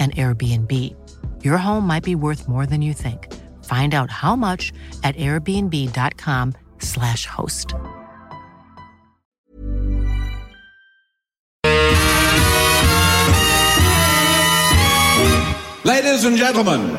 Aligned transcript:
an 0.00 0.12
Airbnb. 0.12 0.72
Your 1.44 1.58
home 1.58 1.86
might 1.86 2.02
be 2.02 2.14
worth 2.14 2.48
more 2.48 2.64
than 2.64 2.80
you 2.80 2.94
think. 2.94 3.30
Find 3.64 3.94
out 3.94 4.10
how 4.10 4.34
much 4.34 4.72
at 5.04 5.14
airbnb.com/slash 5.16 7.26
host. 7.26 7.74
Ladies 15.84 16.24
and 16.24 16.36
gentlemen, 16.36 16.96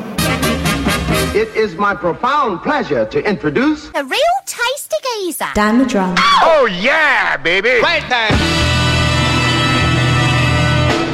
It 1.34 1.48
is 1.56 1.74
my 1.76 1.94
profound 1.94 2.62
pleasure 2.62 3.06
to 3.06 3.18
introduce 3.24 3.88
A 3.94 4.04
real 4.04 4.36
tasty 4.46 4.96
geezer. 5.02 5.48
Dan 5.54 5.78
the 5.78 5.86
drum. 5.86 6.14
Oh 6.18 6.68
yeah, 6.80 7.36
baby! 7.38 7.80
Right 7.80 8.06
there. 8.08 8.81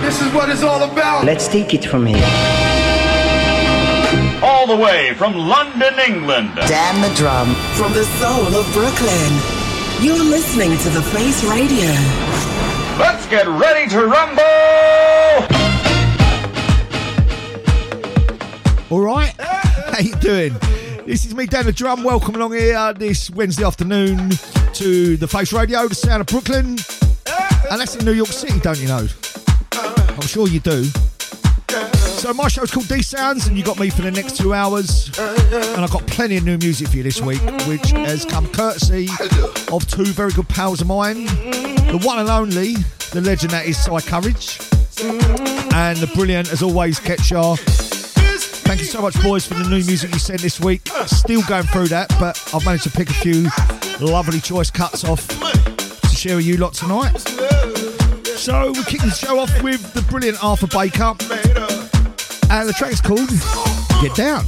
This 0.09 0.23
is 0.23 0.33
what 0.33 0.49
it's 0.49 0.63
all 0.63 0.83
about. 0.91 1.27
Let's 1.27 1.49
take 1.49 1.75
it 1.75 1.85
from 1.85 2.07
here. 2.07 2.17
all 4.43 4.67
the 4.67 4.75
way 4.75 5.13
from 5.15 5.35
London, 5.35 5.93
England. 5.99 6.49
Dan 6.55 7.03
the 7.03 7.15
drum. 7.15 7.55
From 7.77 7.93
the 7.93 8.05
soul 8.17 8.47
of 8.57 8.65
Brooklyn, 8.73 9.33
you're 10.01 10.25
listening 10.25 10.71
to 10.79 10.89
The 10.89 11.03
Face 11.03 11.45
Radio. 11.45 11.91
Let's 12.99 13.27
get 13.27 13.47
ready 13.49 13.87
to 13.91 14.07
rumble! 14.07 14.43
All 18.89 19.01
right, 19.03 19.35
how 19.39 19.99
you 19.99 20.15
doing? 20.15 20.55
This 21.05 21.27
is 21.27 21.35
me, 21.35 21.45
Dan 21.45 21.67
the 21.67 21.73
Drum. 21.73 22.03
Welcome 22.03 22.35
along 22.37 22.55
here 22.55 22.95
this 22.95 23.29
Wednesday 23.29 23.65
afternoon 23.65 24.31
to 24.73 25.19
the 25.19 25.29
Face 25.29 25.53
Radio, 25.53 25.87
the 25.87 25.95
sound 25.95 26.23
of 26.23 26.29
Brooklyn, 26.29 26.79
and 27.71 27.79
that's 27.79 27.95
in 27.95 28.07
New 28.07 28.15
York 28.15 28.31
City, 28.31 28.59
don't 28.61 28.81
you 28.81 28.89
know? 28.89 29.07
I'm 30.19 30.27
sure 30.27 30.49
you 30.49 30.59
do. 30.59 30.85
So 32.19 32.35
my 32.35 32.49
show's 32.49 32.73
called 32.73 32.87
These 32.87 33.07
Sounds, 33.07 33.47
and 33.47 33.57
you 33.57 33.63
got 33.63 33.79
me 33.79 33.89
for 33.89 34.03
the 34.03 34.11
next 34.11 34.37
two 34.37 34.53
hours, 34.53 35.17
and 35.17 35.81
I've 35.81 35.93
got 35.93 36.05
plenty 36.09 36.37
of 36.37 36.45
new 36.45 36.59
music 36.59 36.89
for 36.89 36.97
you 36.97 37.05
this 37.05 37.21
week, 37.21 37.41
which 37.69 37.91
has 37.93 38.25
come 38.25 38.49
courtesy 38.49 39.09
of 39.71 39.87
two 39.87 40.07
very 40.07 40.33
good 40.33 40.49
pals 40.49 40.81
of 40.81 40.89
mine, 40.89 41.27
the 41.27 42.01
one 42.03 42.19
and 42.19 42.29
only, 42.29 42.75
the 43.13 43.21
legend 43.21 43.53
that 43.53 43.67
is 43.67 43.79
Cy 43.79 44.01
Courage, 44.01 44.59
and 45.73 45.97
the 45.99 46.11
brilliant, 46.17 46.51
as 46.51 46.65
always, 46.65 46.99
Ketchar. 46.99 47.57
Thank 48.67 48.81
you 48.81 48.87
so 48.87 49.01
much, 49.01 49.23
boys, 49.23 49.47
for 49.47 49.55
the 49.55 49.69
new 49.69 49.85
music 49.85 50.13
you 50.13 50.19
sent 50.19 50.41
this 50.41 50.59
week. 50.59 50.89
Still 51.07 51.43
going 51.43 51.65
through 51.65 51.89
that, 51.89 52.09
but 52.19 52.43
I've 52.53 52.65
managed 52.65 52.85
to 52.85 52.91
pick 52.91 53.09
a 53.09 53.15
few 53.15 53.49
lovely 54.05 54.41
choice 54.41 54.71
cuts 54.71 55.05
off 55.05 55.29
to 55.29 56.09
share 56.09 56.37
with 56.37 56.45
you 56.47 56.57
lot 56.57 56.75
tonight. 56.75 57.58
So 58.49 58.73
we're 58.75 58.83
kicking 58.85 59.11
the 59.11 59.15
show 59.15 59.39
off 59.39 59.63
with 59.63 59.93
the 59.93 60.01
brilliant 60.01 60.43
Arthur 60.43 60.69
Baker, 60.69 61.15
and 62.51 62.67
the 62.67 62.73
track's 62.73 62.99
called 62.99 63.29
Get 64.01 64.17
Down. 64.17 64.47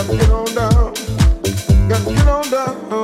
Gotta 0.00 0.16
get 0.16 0.30
on 0.30 0.46
down. 0.54 0.94
Gotta 1.90 2.14
get 2.14 2.26
on 2.26 2.50
down. 2.50 2.99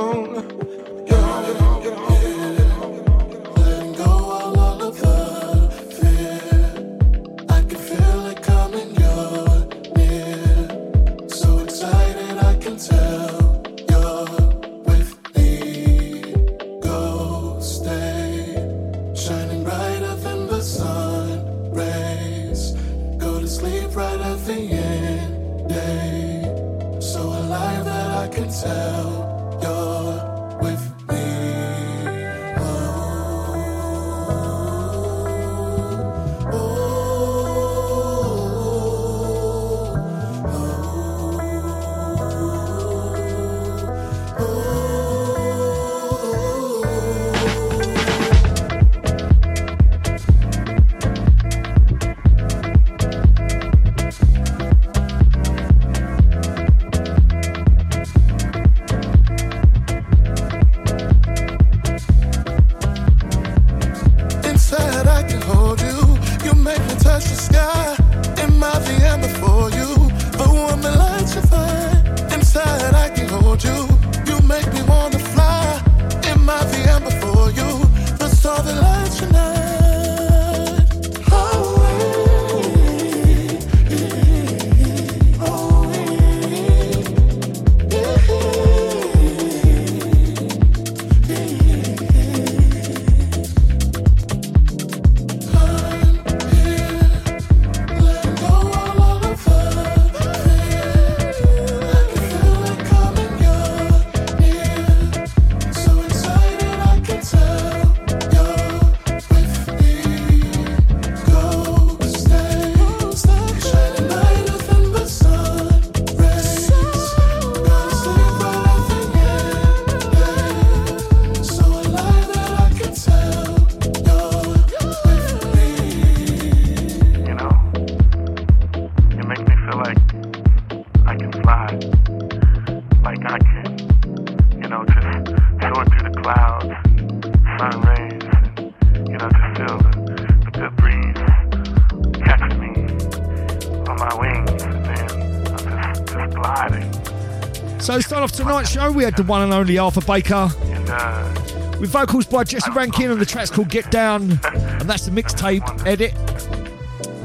Show, 148.87 148.93
we 148.93 149.03
had 149.03 149.17
the 149.17 149.23
one 149.23 149.41
and 149.41 149.53
only 149.53 149.77
Arthur 149.77 149.99
Baker. 149.99 150.49
And, 150.61 151.79
With 151.79 151.89
vocals 151.89 152.25
by 152.25 152.45
Jesse 152.45 152.71
Rankin, 152.71 153.11
and 153.11 153.19
the 153.19 153.25
track's 153.25 153.49
called 153.49 153.69
Get 153.69 153.91
Down. 153.91 154.39
And 154.43 154.89
that's 154.89 155.05
the 155.05 155.11
mixtape 155.11 155.85
edit. 155.85 156.13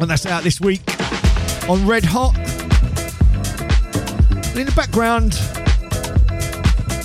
And 0.00 0.10
that's 0.10 0.26
out 0.26 0.42
this 0.42 0.60
week 0.60 0.82
on 1.68 1.86
Red 1.86 2.04
Hot. 2.04 2.36
And 4.48 4.56
in 4.56 4.66
the 4.66 4.72
background, 4.74 5.38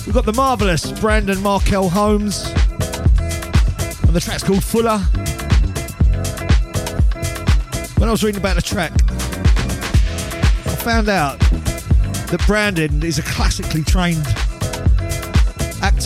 we've 0.04 0.14
got 0.14 0.24
the 0.24 0.32
marvellous 0.32 0.90
Brandon 1.00 1.36
Markell 1.36 1.88
Holmes. 1.88 2.44
And 4.02 4.16
the 4.16 4.20
track's 4.20 4.42
called 4.42 4.64
Fuller. 4.64 4.98
When 7.98 8.08
I 8.08 8.12
was 8.12 8.24
reading 8.24 8.40
about 8.40 8.56
the 8.56 8.62
track, 8.62 8.92
I 10.66 10.74
found 10.74 11.08
out 11.08 11.38
that 11.38 12.42
Brandon 12.46 13.04
is 13.04 13.18
a 13.18 13.22
classically 13.22 13.84
trained 13.84 14.26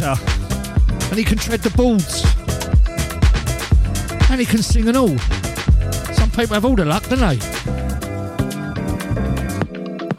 and 0.03 1.19
he 1.19 1.25
can 1.25 1.39
tread 1.39 1.61
the 1.61 1.71
boards 1.71 2.25
and 4.31 4.41
he 4.41 4.47
can 4.47 4.63
sing 4.63 4.89
and 4.89 4.97
all. 4.97 5.17
Some 6.15 6.31
people 6.31 6.55
have 6.55 6.65
all 6.65 6.75
the 6.75 6.85
luck, 6.85 7.07
don't 7.09 7.21
they? 7.21 7.39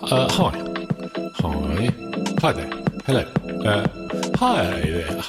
Uh, 0.01 0.29
hi. 0.29 0.51
Hi. 1.39 1.89
Hi 2.39 2.51
there. 2.51 2.69
Hello. 3.05 3.21
Uh, 3.65 3.87
hi 4.37 4.81
there. 4.81 5.21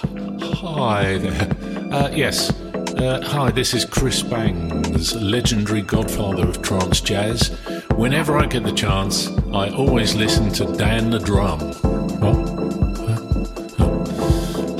Hi 0.55 1.19
there. 1.19 1.93
Uh, 1.93 2.11
yes. 2.15 2.51
Uh, 2.97 3.21
hi, 3.25 3.51
this 3.51 3.75
is 3.75 3.85
Chris 3.85 4.23
Bangs, 4.23 5.17
legendary 5.17 5.83
godfather 5.83 6.47
of 6.47 6.63
trance 6.63 7.01
jazz. 7.01 7.49
Whenever 7.97 8.39
I 8.39 8.47
get 8.47 8.63
the 8.63 8.73
chance, 8.73 9.29
I 9.53 9.71
always 9.71 10.15
listen 10.15 10.51
to 10.53 10.77
Dan 10.77 11.11
the 11.11 11.19
Drum. 11.19 11.74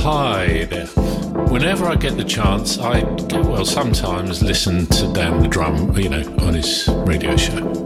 Hi 0.05 0.67
there. 0.67 0.87
Whenever 1.49 1.87
I 1.87 1.95
get 1.95 2.19
the 2.19 2.25
chance, 2.25 2.79
I, 2.79 3.03
well, 3.41 3.65
sometimes 3.65 4.43
listen 4.43 4.85
to 4.89 5.11
Dan 5.15 5.41
the 5.41 5.49
Drum, 5.49 5.97
you 5.97 6.11
know, 6.11 6.23
on 6.41 6.53
his 6.53 6.87
radio 7.07 7.35
show. 7.39 7.84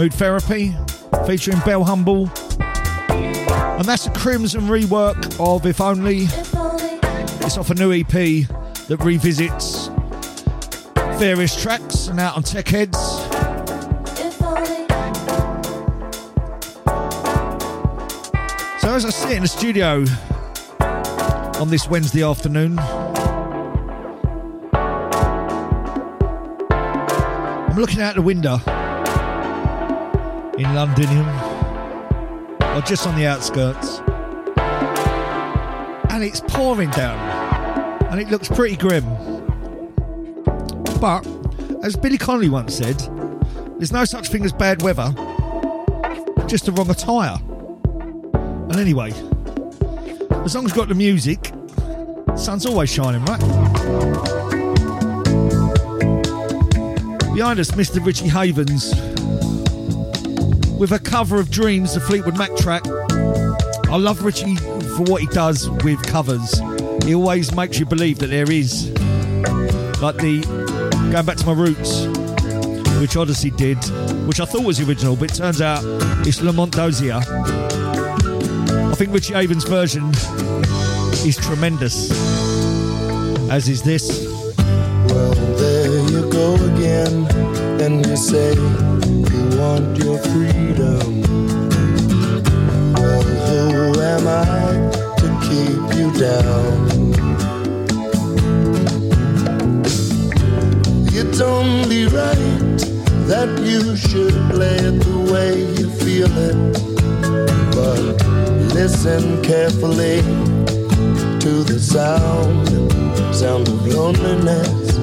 Mood 0.00 0.14
Therapy, 0.14 0.74
featuring 1.26 1.58
Belle 1.58 1.84
Humble. 1.84 2.30
And 3.10 3.84
that's 3.84 4.06
a 4.06 4.10
Crimson 4.12 4.62
rework 4.62 5.38
of 5.38 5.66
If 5.66 5.78
Only. 5.78 6.20
It's 7.44 7.58
off 7.58 7.68
a 7.68 7.74
new 7.74 7.92
EP 7.92 8.08
that 8.08 8.96
revisits 9.00 9.88
various 11.18 11.54
tracks 11.62 12.06
and 12.06 12.18
out 12.18 12.34
on 12.34 12.42
Tech 12.42 12.66
Heads. 12.68 12.98
So 18.80 18.94
as 18.94 19.04
I 19.04 19.10
sit 19.10 19.32
in 19.32 19.42
the 19.42 19.48
studio 19.48 20.06
on 21.60 21.68
this 21.68 21.90
Wednesday 21.90 22.22
afternoon, 22.22 22.78
I'm 27.68 27.76
looking 27.76 28.00
out 28.00 28.14
the 28.14 28.22
window 28.22 28.60
in 30.60 30.74
Londinium, 30.74 31.26
or 32.76 32.82
just 32.82 33.06
on 33.06 33.16
the 33.16 33.26
outskirts, 33.26 34.00
and 36.12 36.22
it's 36.22 36.40
pouring 36.40 36.90
down, 36.90 37.18
and 38.10 38.20
it 38.20 38.28
looks 38.28 38.48
pretty 38.48 38.76
grim. 38.76 39.04
But, 41.00 41.26
as 41.82 41.96
Billy 41.96 42.18
Connolly 42.18 42.50
once 42.50 42.74
said, 42.74 42.98
there's 43.78 43.92
no 43.92 44.04
such 44.04 44.28
thing 44.28 44.44
as 44.44 44.52
bad 44.52 44.82
weather, 44.82 45.14
just 46.46 46.66
the 46.66 46.72
wrong 46.72 46.90
attire. 46.90 47.38
And 48.34 48.76
anyway, 48.76 49.12
as 50.44 50.54
long 50.54 50.66
as 50.66 50.70
you've 50.70 50.74
got 50.74 50.88
the 50.88 50.94
music, 50.94 51.52
sun's 52.36 52.66
always 52.66 52.90
shining, 52.90 53.24
right? 53.24 53.40
Behind 57.34 57.58
us, 57.58 57.70
Mr. 57.70 58.04
Richie 58.04 58.28
Havens 58.28 58.92
with 60.80 60.92
a 60.92 60.98
cover 60.98 61.38
of 61.38 61.50
Dreams, 61.50 61.92
the 61.92 62.00
Fleetwood 62.00 62.38
Mac 62.38 62.56
track. 62.56 62.82
I 62.86 63.96
love 63.98 64.24
Richie 64.24 64.56
for 64.56 65.02
what 65.02 65.20
he 65.20 65.26
does 65.26 65.68
with 65.84 66.02
covers. 66.06 66.58
He 67.04 67.14
always 67.14 67.54
makes 67.54 67.78
you 67.78 67.84
believe 67.84 68.18
that 68.20 68.28
there 68.28 68.50
is, 68.50 68.90
like 70.00 70.16
the 70.16 70.40
going 71.12 71.26
back 71.26 71.36
to 71.36 71.46
my 71.46 71.52
roots, 71.52 72.06
which 72.98 73.14
Odyssey 73.14 73.50
did, 73.50 73.76
which 74.26 74.40
I 74.40 74.46
thought 74.46 74.64
was 74.64 74.78
the 74.78 74.88
original, 74.88 75.16
but 75.16 75.30
it 75.30 75.34
turns 75.34 75.60
out 75.60 75.82
it's 76.26 76.40
Lamont 76.40 76.72
Dozier. 76.72 77.20
I 77.20 78.94
think 78.96 79.12
Richie 79.12 79.34
Havens' 79.34 79.64
version 79.64 80.08
is 81.26 81.36
tremendous, 81.36 82.10
as 83.50 83.68
is 83.68 83.82
this. 83.82 84.26
Well, 85.08 85.34
there 85.56 86.10
you 86.10 86.30
go 86.32 86.54
again, 86.74 87.26
and 87.82 88.06
you 88.06 88.16
say 88.16 88.54
want 89.70 89.98
your 89.98 90.18
freedom. 90.18 91.22
Well, 92.94 93.22
who 93.46 94.00
am 94.14 94.26
I 94.26 94.72
to 95.20 95.28
keep 95.46 95.82
you 95.98 96.08
down? 96.26 96.74
It's 101.20 101.40
only 101.40 102.04
right 102.06 102.80
that 103.30 103.50
you 103.70 103.96
should 103.96 104.36
play 104.50 104.78
it 104.88 104.98
the 105.08 105.18
way 105.32 105.50
you 105.78 105.88
feel 106.02 106.32
it. 106.50 106.58
But 107.76 108.02
listen 108.74 109.42
carefully 109.42 110.22
to 111.44 111.52
the 111.70 111.78
sound, 111.78 112.66
sound 113.34 113.68
of 113.68 113.86
loneliness, 113.86 114.98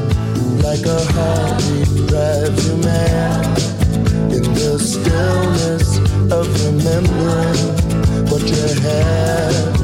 like 0.62 0.86
a 0.86 1.00
heartbeat 1.14 2.08
drives 2.10 2.68
you 2.68 2.78
mad. 2.78 3.67
In 4.38 4.44
the 4.54 4.78
stillness 4.78 5.98
of 6.32 6.46
remembering 6.64 7.58
what 8.30 8.44
you 8.48 8.82
had 8.84 9.77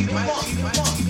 I 0.00 1.07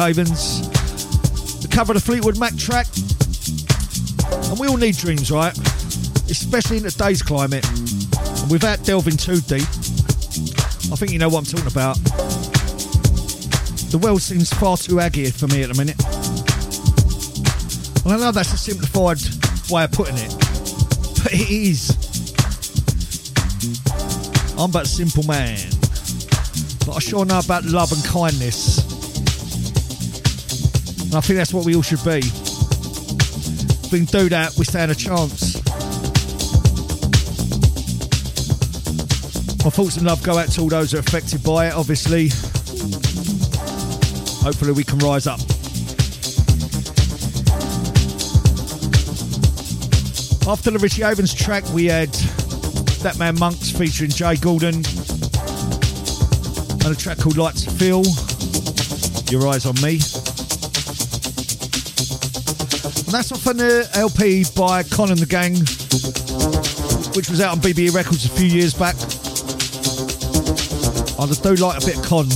Havens, 0.00 0.66
the 1.60 1.68
cover 1.70 1.92
of 1.92 1.96
the 1.96 2.00
Fleetwood 2.00 2.38
Mac 2.38 2.56
track. 2.56 2.86
And 4.48 4.58
we 4.58 4.66
all 4.66 4.78
need 4.78 4.96
dreams, 4.96 5.30
right? 5.30 5.54
Especially 6.30 6.78
in 6.78 6.84
today's 6.84 7.22
climate. 7.22 7.68
And 7.68 8.50
without 8.50 8.82
delving 8.82 9.18
too 9.18 9.42
deep, 9.42 9.68
I 10.88 10.96
think 10.96 11.12
you 11.12 11.18
know 11.18 11.28
what 11.28 11.40
I'm 11.40 11.44
talking 11.44 11.70
about. 11.70 11.96
The 13.92 14.00
world 14.02 14.22
seems 14.22 14.48
far 14.48 14.78
too 14.78 15.00
aggy 15.00 15.30
for 15.30 15.48
me 15.48 15.64
at 15.64 15.68
the 15.68 15.74
minute. 15.76 16.00
Well, 18.02 18.14
I 18.14 18.24
know 18.24 18.32
that's 18.32 18.54
a 18.54 18.56
simplified 18.56 19.18
way 19.70 19.84
of 19.84 19.92
putting 19.92 20.16
it, 20.16 20.34
but 21.22 21.34
it 21.34 21.50
is. 21.50 21.90
I'm 24.58 24.70
but 24.70 24.86
a 24.86 24.88
simple 24.88 25.24
man, 25.24 25.58
but 26.86 26.96
I 26.96 27.00
sure 27.00 27.26
know 27.26 27.40
about 27.40 27.66
love 27.66 27.92
and 27.92 28.02
kindness. 28.02 28.79
And 31.10 31.16
I 31.16 31.20
think 31.22 31.38
that's 31.38 31.52
what 31.52 31.64
we 31.64 31.74
all 31.74 31.82
should 31.82 32.04
be. 32.04 32.20
If 32.22 33.90
we 33.90 33.98
can 33.98 34.06
do 34.06 34.28
that, 34.28 34.54
we 34.56 34.64
stand 34.64 34.92
a 34.92 34.94
chance. 34.94 35.56
My 39.64 39.70
thoughts 39.70 39.96
and 39.96 40.06
love 40.06 40.22
go 40.22 40.38
out 40.38 40.52
to 40.52 40.60
all 40.60 40.68
those 40.68 40.92
who 40.92 40.98
are 40.98 41.00
affected 41.00 41.42
by 41.42 41.66
it, 41.66 41.74
obviously. 41.74 42.28
Hopefully, 44.44 44.70
we 44.70 44.84
can 44.84 45.00
rise 45.00 45.26
up. 45.26 45.40
After 50.48 50.70
the 50.70 50.78
Richie 50.80 51.02
Havens 51.02 51.34
track, 51.34 51.64
we 51.74 51.86
had 51.86 52.12
That 53.02 53.18
Man 53.18 53.36
Monks 53.36 53.72
featuring 53.72 54.10
Jay 54.10 54.36
Gordon 54.36 54.76
and 54.76 54.86
a 56.86 56.94
track 56.96 57.18
called 57.18 57.36
Lights 57.36 57.64
Feel. 57.64 58.04
Your 59.30 59.48
Eyes 59.48 59.66
on 59.66 59.74
Me. 59.82 59.98
And 63.10 63.18
that's 63.18 63.32
off 63.32 63.44
on 63.48 63.56
the 63.56 63.90
uh, 63.96 64.02
LP 64.06 64.44
by 64.54 64.84
Kon 64.84 65.10
and 65.10 65.18
the 65.18 65.26
Gang, 65.26 65.58
which 67.16 67.28
was 67.28 67.40
out 67.40 67.50
on 67.50 67.58
BBE 67.58 67.92
Records 67.92 68.24
a 68.24 68.28
few 68.28 68.46
years 68.46 68.72
back. 68.72 68.94
I 71.18 71.26
just 71.26 71.42
do 71.42 71.56
like 71.56 71.82
a 71.82 71.84
bit 71.84 71.98
of 71.98 72.04
Kon. 72.04 72.26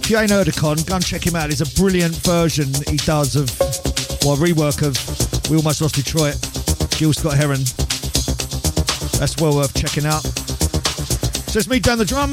If 0.00 0.08
you 0.08 0.16
ain't 0.16 0.30
heard 0.30 0.48
of 0.48 0.56
Kon, 0.56 0.78
go 0.88 0.94
and 0.94 1.04
check 1.04 1.26
him 1.26 1.36
out. 1.36 1.50
It's 1.50 1.60
a 1.60 1.68
brilliant 1.78 2.16
version 2.24 2.72
he 2.88 2.96
does 3.04 3.36
of, 3.36 3.52
well, 4.24 4.40
rework 4.40 4.80
of 4.80 4.96
We 5.50 5.58
Almost 5.58 5.82
Lost 5.82 5.96
Detroit, 5.96 6.40
Gil 6.96 7.12
Scott 7.12 7.36
Heron. 7.36 7.60
That's 9.20 9.36
well 9.44 9.56
worth 9.56 9.76
checking 9.76 10.06
out. 10.06 10.24
So 11.52 11.58
it's 11.58 11.68
me, 11.68 11.80
Dan 11.80 11.98
the 11.98 12.06
Drum, 12.06 12.32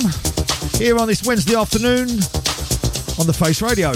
here 0.80 0.98
on 0.98 1.10
this 1.10 1.26
Wednesday 1.26 1.60
afternoon 1.60 2.08
on 3.20 3.28
the 3.28 3.36
Face 3.38 3.62
Radio. 3.62 3.92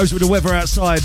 Goes 0.00 0.12
with 0.12 0.20
the 0.20 0.28
weather 0.28 0.52
outside. 0.52 1.00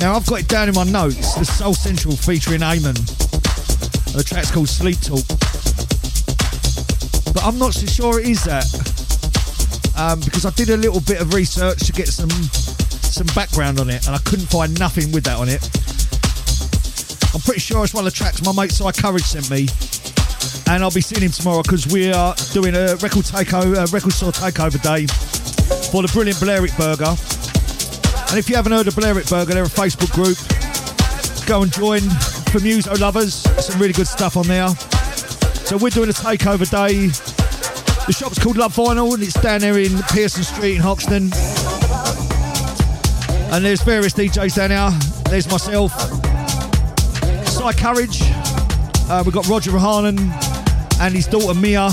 Now 0.00 0.16
I've 0.16 0.26
got 0.26 0.40
it 0.40 0.48
down 0.48 0.68
in 0.68 0.74
my 0.74 0.82
notes. 0.82 1.34
The 1.36 1.44
Soul 1.44 1.74
Central 1.74 2.16
featuring 2.16 2.62
Eamon. 2.62 2.96
The 4.12 4.24
track's 4.24 4.50
called 4.50 4.68
Sleep 4.68 4.98
Talk. 5.00 5.22
But 7.32 7.44
I'm 7.44 7.60
not 7.60 7.74
so 7.74 7.86
sure 7.86 8.18
it 8.18 8.26
is 8.26 8.42
that. 8.42 8.66
Um, 9.96 10.18
because 10.18 10.44
I 10.44 10.50
did 10.50 10.70
a 10.70 10.76
little 10.76 11.00
bit 11.02 11.20
of 11.20 11.32
research 11.32 11.78
to 11.86 11.92
get 11.92 12.08
some 12.08 12.30
some 12.30 13.28
background 13.36 13.78
on 13.78 13.88
it 13.88 14.04
and 14.08 14.16
I 14.16 14.18
couldn't 14.24 14.46
find 14.46 14.76
nothing 14.80 15.12
with 15.12 15.22
that 15.24 15.38
on 15.38 15.48
it. 15.48 15.62
I'm 17.32 17.40
pretty 17.42 17.60
sure 17.60 17.84
it's 17.84 17.94
one 17.94 18.04
of 18.04 18.12
the 18.12 18.16
tracks 18.16 18.42
my 18.44 18.52
mate 18.52 18.72
Cy 18.72 18.90
Courage 18.90 19.22
sent 19.22 19.48
me. 19.48 19.68
And 20.72 20.82
I'll 20.82 20.90
be 20.90 21.02
seeing 21.02 21.20
him 21.20 21.30
tomorrow 21.30 21.60
because 21.62 21.86
we 21.88 22.10
are 22.10 22.34
doing 22.54 22.74
a 22.74 22.96
record 22.96 23.26
takeover, 23.28 23.76
uh, 23.76 23.86
record 23.92 24.14
store 24.14 24.32
takeover 24.32 24.80
day 24.80 25.06
for 25.92 26.00
the 26.00 26.08
brilliant 26.14 26.38
Blarick 26.38 26.74
Burger. 26.78 27.12
And 28.30 28.38
if 28.38 28.48
you 28.48 28.56
haven't 28.56 28.72
heard 28.72 28.88
of 28.88 28.94
Blarick 28.94 29.28
Burger, 29.28 29.52
they're 29.52 29.64
a 29.64 29.66
Facebook 29.66 30.10
group. 30.12 30.38
Go 31.46 31.62
and 31.62 31.70
join 31.70 32.00
for 32.48 32.58
Muso 32.60 32.96
lovers. 32.96 33.34
Some 33.62 33.78
really 33.82 33.92
good 33.92 34.06
stuff 34.06 34.38
on 34.38 34.46
there. 34.48 34.68
So 35.68 35.76
we're 35.76 35.90
doing 35.90 36.08
a 36.08 36.14
takeover 36.14 36.64
day. 36.64 37.08
The 38.06 38.12
shop's 38.14 38.38
called 38.38 38.56
Love 38.56 38.74
Vinyl 38.74 39.12
and 39.12 39.22
it's 39.22 39.34
down 39.34 39.60
there 39.60 39.78
in 39.78 39.92
Pearson 40.08 40.42
Street 40.42 40.76
in 40.76 40.80
Hoxton. 40.80 41.24
And 43.52 43.62
there's 43.62 43.82
various 43.82 44.14
DJs 44.14 44.56
down 44.56 44.70
there. 44.70 44.90
There's 45.28 45.50
myself, 45.50 45.92
Cy 47.46 47.74
Courage. 47.74 48.22
Uh, 49.10 49.22
we've 49.22 49.34
got 49.34 49.46
Roger 49.48 49.72
Rahanen 49.72 50.51
and 51.02 51.14
his 51.16 51.26
daughter 51.26 51.52
Mia, 51.58 51.90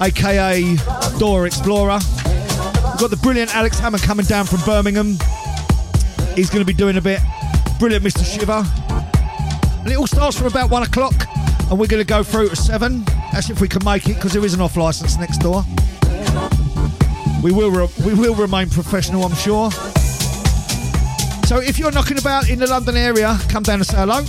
aka 0.00 0.76
Dora 1.18 1.46
Explorer. 1.46 2.00
We've 2.02 2.98
got 2.98 3.10
the 3.10 3.18
brilliant 3.22 3.54
Alex 3.54 3.78
Hammond 3.78 4.02
coming 4.02 4.26
down 4.26 4.44
from 4.44 4.60
Birmingham. 4.62 5.16
He's 6.34 6.50
going 6.50 6.60
to 6.60 6.64
be 6.64 6.72
doing 6.72 6.96
a 6.96 7.00
bit. 7.00 7.20
Brilliant 7.78 8.04
Mr. 8.04 8.24
Shiver. 8.24 8.64
And 9.82 9.92
it 9.92 9.96
all 9.96 10.08
starts 10.08 10.36
from 10.36 10.48
about 10.48 10.68
one 10.68 10.82
o'clock, 10.82 11.14
and 11.70 11.78
we're 11.78 11.86
going 11.86 12.02
to 12.02 12.04
go 12.04 12.24
through 12.24 12.48
to 12.48 12.56
seven. 12.56 13.04
That's 13.32 13.50
if 13.50 13.60
we 13.60 13.68
can 13.68 13.84
make 13.84 14.08
it, 14.08 14.14
because 14.14 14.32
there 14.32 14.44
is 14.44 14.52
an 14.52 14.60
off 14.60 14.76
license 14.76 15.16
next 15.16 15.38
door. 15.38 15.62
We 17.40 17.52
will 17.52 17.70
re- 17.70 18.04
we 18.04 18.14
will 18.14 18.34
remain 18.34 18.68
professional, 18.68 19.22
I'm 19.22 19.36
sure. 19.36 19.70
So 21.46 21.60
if 21.60 21.78
you're 21.78 21.92
knocking 21.92 22.18
about 22.18 22.50
in 22.50 22.58
the 22.58 22.66
London 22.66 22.96
area, 22.96 23.38
come 23.48 23.62
down 23.62 23.76
and 23.76 23.86
say 23.86 23.96
hello. 23.96 24.24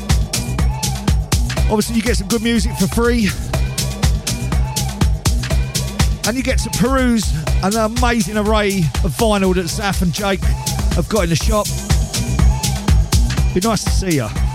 Obviously, 1.71 1.95
you 1.95 2.03
get 2.03 2.17
some 2.17 2.27
good 2.27 2.43
music 2.43 2.73
for 2.77 2.87
free. 2.87 3.29
And 6.29 6.37
you 6.37 6.43
get 6.43 6.59
to 6.59 6.69
peruse 6.77 7.33
an 7.63 7.75
amazing 7.75 8.37
array 8.37 8.81
of 9.03 9.17
vinyl 9.17 9.55
that 9.55 9.65
Zaf 9.65 10.03
and 10.03 10.13
Jake 10.13 10.39
have 10.93 11.09
got 11.09 11.23
in 11.23 11.31
the 11.31 11.35
shop. 11.35 11.65
Be 13.55 13.67
nice 13.67 13.83
to 13.83 13.89
see 13.89 14.17
you. 14.17 14.48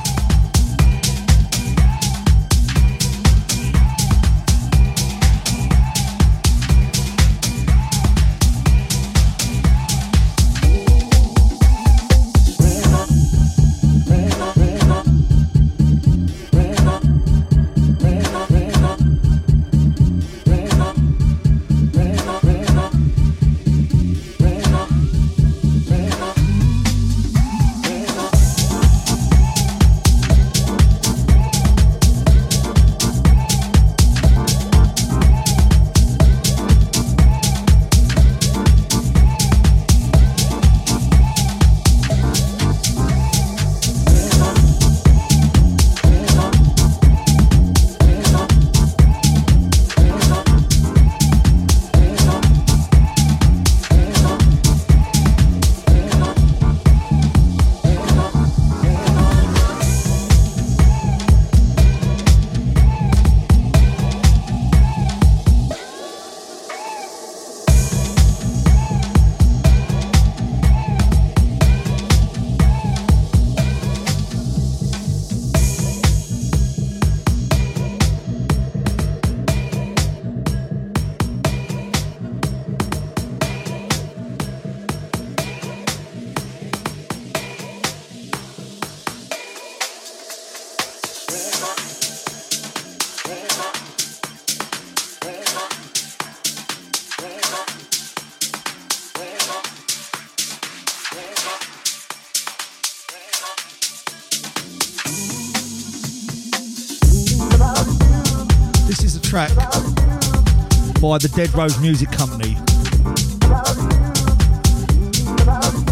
By 111.14 111.18
the 111.18 111.28
Dead 111.28 111.54
Rose 111.54 111.78
Music 111.78 112.10
Company. 112.10 112.56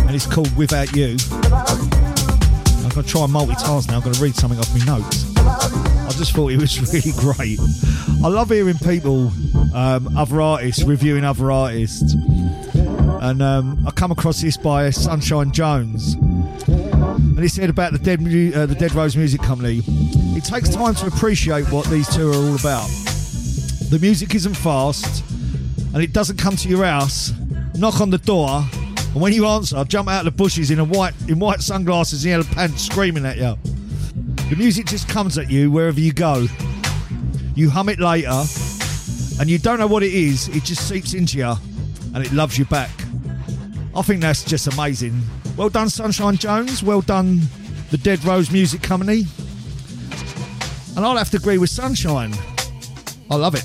And 0.00 0.16
it's 0.16 0.26
called 0.26 0.52
Without 0.56 0.90
You. 0.96 1.16
I'm 2.82 2.88
going 2.88 2.90
to 2.90 3.02
try 3.04 3.22
and 3.22 3.32
multitask 3.32 3.86
now. 3.86 3.98
I'm 3.98 4.02
going 4.02 4.14
to 4.14 4.20
read 4.20 4.34
something 4.34 4.58
off 4.58 4.76
my 4.76 4.84
notes. 4.84 5.32
I 5.36 6.10
just 6.18 6.32
thought 6.32 6.50
it 6.50 6.60
was 6.60 6.80
really 6.92 7.12
great. 7.12 7.60
I 8.24 8.26
love 8.26 8.48
hearing 8.50 8.78
people, 8.78 9.30
um, 9.72 10.16
other 10.16 10.40
artists, 10.40 10.82
reviewing 10.82 11.24
other 11.24 11.52
artists. 11.52 12.14
And 13.22 13.42
um, 13.42 13.78
I 13.86 13.92
come 13.92 14.10
across 14.10 14.40
this 14.40 14.56
by 14.56 14.90
Sunshine 14.90 15.52
Jones. 15.52 16.14
And 16.14 17.38
he 17.38 17.46
said 17.46 17.70
about 17.70 17.92
the 17.92 18.00
Dead, 18.00 18.18
uh, 18.56 18.66
the 18.66 18.74
Dead 18.74 18.92
Rose 18.92 19.16
Music 19.16 19.40
Company, 19.40 19.82
it 20.34 20.42
takes 20.42 20.68
time 20.68 20.96
to 20.96 21.06
appreciate 21.06 21.70
what 21.70 21.86
these 21.90 22.12
two 22.12 22.28
are 22.28 22.34
all 22.34 22.56
about. 22.56 23.01
The 23.92 23.98
music 23.98 24.34
isn't 24.34 24.54
fast, 24.54 25.22
and 25.92 26.02
it 26.02 26.14
doesn't 26.14 26.38
come 26.38 26.56
to 26.56 26.66
your 26.66 26.82
house, 26.82 27.30
knock 27.74 28.00
on 28.00 28.08
the 28.08 28.16
door, 28.16 28.64
and 28.96 29.14
when 29.16 29.34
you 29.34 29.44
answer, 29.46 29.76
I'll 29.76 29.84
jump 29.84 30.08
out 30.08 30.20
of 30.20 30.24
the 30.24 30.30
bushes 30.30 30.70
in 30.70 30.78
a 30.78 30.84
white 30.84 31.12
in 31.28 31.38
white 31.38 31.60
sunglasses 31.60 32.24
and 32.24 32.30
yellow 32.30 32.44
pants, 32.44 32.86
screaming 32.86 33.26
at 33.26 33.36
you. 33.36 33.54
The 34.48 34.56
music 34.56 34.86
just 34.86 35.10
comes 35.10 35.36
at 35.36 35.50
you 35.50 35.70
wherever 35.70 36.00
you 36.00 36.14
go. 36.14 36.46
You 37.54 37.68
hum 37.68 37.90
it 37.90 38.00
later, 38.00 38.42
and 39.38 39.50
you 39.50 39.58
don't 39.58 39.78
know 39.78 39.88
what 39.88 40.02
it 40.02 40.14
is. 40.14 40.48
It 40.48 40.64
just 40.64 40.88
seeps 40.88 41.12
into 41.12 41.36
you, 41.36 41.54
and 42.14 42.24
it 42.24 42.32
loves 42.32 42.58
you 42.58 42.64
back. 42.64 42.88
I 43.94 44.00
think 44.00 44.22
that's 44.22 44.42
just 44.42 44.72
amazing. 44.72 45.20
Well 45.58 45.68
done, 45.68 45.90
Sunshine 45.90 46.38
Jones. 46.38 46.82
Well 46.82 47.02
done, 47.02 47.42
the 47.90 47.98
Dead 47.98 48.24
Rose 48.24 48.50
Music 48.50 48.80
Company. 48.80 49.26
And 50.96 51.04
I'll 51.04 51.18
have 51.18 51.28
to 51.32 51.36
agree 51.36 51.58
with 51.58 51.68
Sunshine. 51.68 52.32
I 53.30 53.34
love 53.34 53.54
it. 53.54 53.64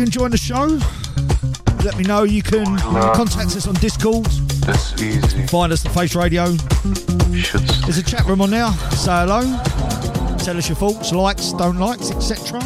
Well, 0.00 0.06
I 0.06 0.12
hope 0.12 0.14
you're 0.14 0.28
enjoying 0.28 0.30
the 0.30 0.38
show. 0.38 1.84
Let 1.84 1.98
me 1.98 2.04
know. 2.04 2.22
You 2.22 2.42
can 2.42 2.78
contact 3.14 3.54
us 3.54 3.66
on 3.66 3.74
Discord. 3.74 4.24
That's 4.64 4.94
easy. 5.02 5.46
Find 5.46 5.72
us 5.72 5.84
at 5.84 5.92
Face 5.92 6.14
Radio. 6.14 6.46
There's 6.46 7.98
a 7.98 8.02
chat 8.02 8.24
room 8.24 8.40
on 8.40 8.50
there. 8.50 8.70
Say 8.92 9.12
hello. 9.12 9.42
Tell 10.38 10.56
us 10.56 10.68
your 10.70 10.76
thoughts, 10.76 11.12
likes, 11.12 11.52
don't 11.52 11.78
likes, 11.78 12.10
etc. 12.10 12.60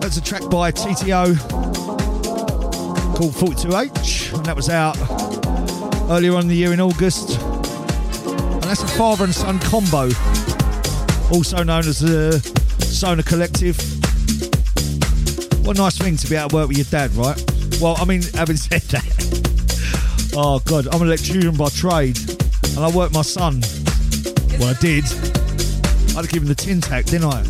That's 0.00 0.18
a 0.18 0.22
track 0.22 0.42
by 0.50 0.70
TTO 0.70 1.38
called 3.16 3.32
42H, 3.32 4.34
and 4.34 4.44
that 4.44 4.56
was 4.56 4.68
out 4.68 4.98
earlier 6.10 6.34
on 6.34 6.42
in 6.42 6.48
the 6.48 6.54
year 6.54 6.74
in 6.74 6.80
August. 6.80 7.40
And 7.40 8.62
that's 8.64 8.82
a 8.82 8.88
father 8.88 9.24
and 9.24 9.34
son 9.34 9.58
combo, 9.60 10.10
also 11.30 11.62
known 11.62 11.86
as 11.86 12.00
the 12.00 12.57
Sona 12.98 13.22
Collective. 13.22 13.76
What 15.64 15.78
a 15.78 15.82
nice 15.82 15.96
thing 15.96 16.16
to 16.16 16.28
be 16.28 16.34
able 16.34 16.48
to 16.48 16.56
work 16.56 16.68
with 16.68 16.78
your 16.78 16.86
dad, 16.86 17.14
right? 17.14 17.40
Well, 17.80 17.94
I 17.96 18.04
mean, 18.04 18.22
having 18.34 18.56
said 18.68 18.82
that, 18.90 20.32
oh 20.34 20.58
God, 20.64 20.88
I'm 20.88 21.00
an 21.02 21.06
electrician 21.06 21.56
by 21.56 21.68
trade, 21.68 22.18
and 22.74 22.80
I 22.80 22.90
work 22.90 23.12
my 23.12 23.22
son. 23.22 23.62
Well, 24.58 24.70
I 24.70 24.76
did. 24.80 25.04
I'd 26.16 26.24
have 26.24 26.28
given 26.28 26.48
the 26.48 26.56
tin 26.56 26.80
tack, 26.80 27.04
didn't 27.04 27.26
I? 27.26 27.42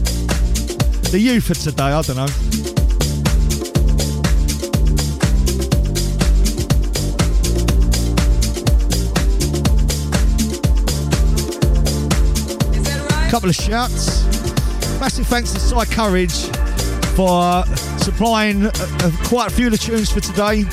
The 1.13 1.19
youth 1.19 1.49
of 1.49 1.59
today, 1.59 1.83
I 1.83 2.03
don't 2.03 2.17
know. 2.17 2.27
Couple 13.31 13.49
of 13.49 13.55
shouts. 13.55 14.28
Massive 15.01 15.29
thanks 15.29 15.53
to 15.53 15.61
Cy 15.61 15.85
Courage 15.85 16.35
for 17.15 17.65
supplying 17.99 18.67
uh, 18.67 18.73
uh, 18.75 19.11
quite 19.25 19.51
a 19.51 19.55
few 19.55 19.67
of 19.67 19.73
the 19.73 19.79
tunes 19.79 20.11
for 20.11 20.21
today. 20.21 20.65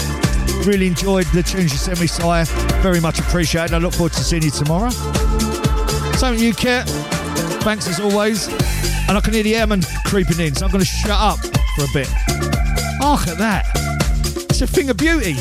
Really 0.68 0.88
enjoyed 0.88 1.26
the 1.28 1.44
tunes 1.44 1.72
you 1.72 1.78
sent 1.78 2.02
me, 2.02 2.08
Cy. 2.08 2.44
Very 2.82 3.00
much 3.00 3.20
appreciated. 3.20 3.74
I 3.76 3.78
look 3.78 3.94
forward 3.94 4.14
to 4.14 4.24
seeing 4.24 4.42
you 4.42 4.50
tomorrow. 4.50 4.90
Same 4.90 6.38
to 6.38 6.44
you, 6.44 6.54
Kit. 6.54 6.88
Thanks 7.62 7.88
as 7.88 8.00
always. 8.00 8.48
And 9.08 9.18
I 9.18 9.22
can 9.22 9.34
hear 9.34 9.44
the 9.44 9.56
airman 9.56 9.84
creeping 10.06 10.40
in, 10.40 10.56
so 10.56 10.66
I'm 10.66 10.72
going 10.72 10.84
to 10.84 10.90
shut 10.90 11.12
up 11.12 11.40
for 11.76 11.84
a 11.84 11.94
bit. 11.94 12.10
Oh, 13.02 13.18
look 13.20 13.28
at 13.28 13.38
that. 13.38 13.66
It's 14.50 14.62
a 14.62 14.68
thing 14.68 14.90
of 14.90 14.98
beauty. 14.98 15.36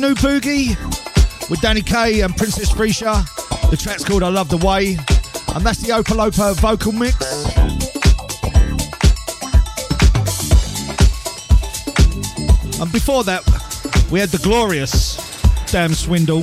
New 0.00 0.14
boogie 0.14 0.70
with 1.50 1.60
Danny 1.60 1.82
Kaye 1.82 2.22
and 2.22 2.34
Princess 2.34 2.72
Freesia. 2.72 3.22
The 3.70 3.76
track's 3.76 4.02
called 4.02 4.22
I 4.22 4.28
Love 4.28 4.48
the 4.48 4.56
Way, 4.56 4.96
and 5.54 5.66
that's 5.66 5.80
the 5.80 5.92
Opolopo 5.92 6.54
vocal 6.58 6.92
mix. 6.92 7.16
And 12.80 12.90
before 12.90 13.24
that, 13.24 13.44
we 14.10 14.20
had 14.20 14.30
the 14.30 14.38
glorious 14.42 15.16
Damn 15.70 15.92
Swindle. 15.92 16.40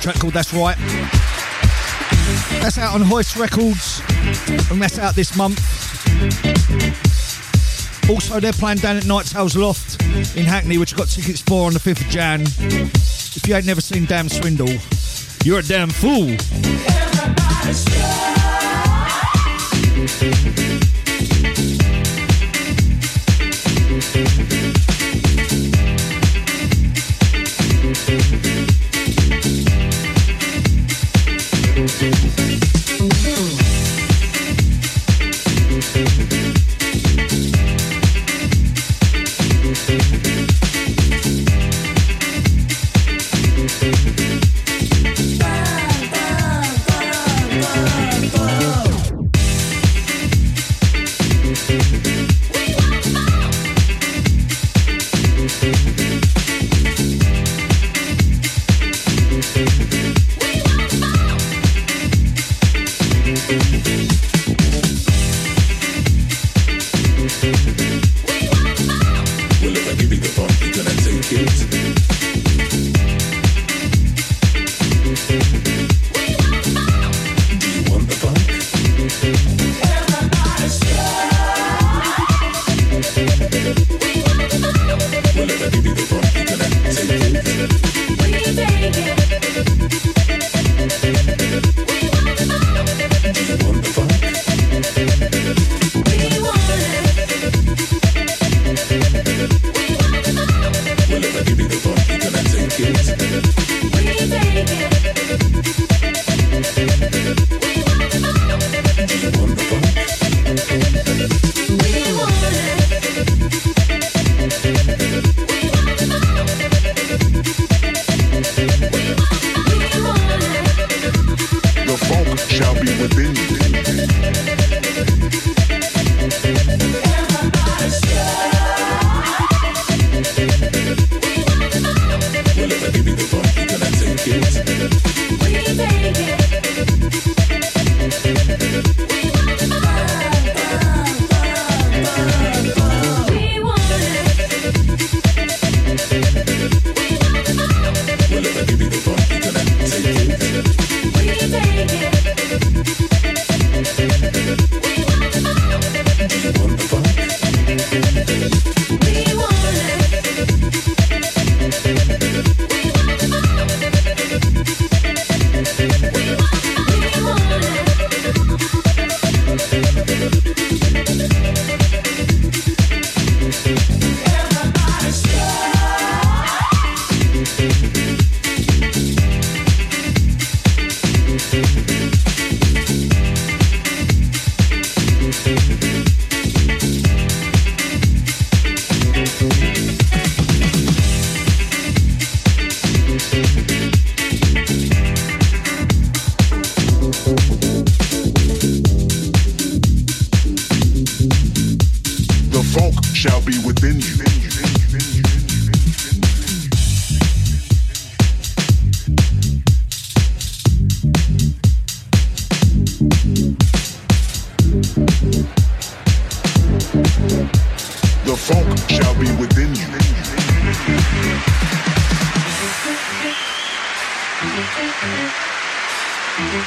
Track 0.00 0.16
called 0.18 0.32
That's 0.32 0.52
Right. 0.52 0.76
That's 2.60 2.76
out 2.76 2.96
on 2.96 3.02
Hoist 3.02 3.36
Records, 3.36 4.02
and 4.72 4.82
that's 4.82 4.98
out 4.98 5.14
this 5.14 5.36
month. 5.36 5.60
Also, 8.10 8.40
they're 8.40 8.52
playing 8.52 8.78
down 8.78 8.96
at 8.96 9.06
Night 9.06 9.26
Tales 9.26 9.54
Loft 9.54 9.95
in 10.36 10.44
Hackney, 10.44 10.78
which 10.78 10.92
I've 10.92 10.98
got 10.98 11.08
tickets 11.08 11.40
for 11.40 11.66
on 11.66 11.72
the 11.72 11.78
5th 11.78 12.00
of 12.00 12.08
Jan. 12.08 12.42
If 12.42 13.46
you 13.46 13.54
ain't 13.54 13.66
never 13.66 13.80
seen 13.80 14.04
Damn 14.06 14.28
Swindle, 14.28 14.68
you're 15.44 15.60
a 15.60 15.62
damn 15.62 15.90
fool. 15.90 16.36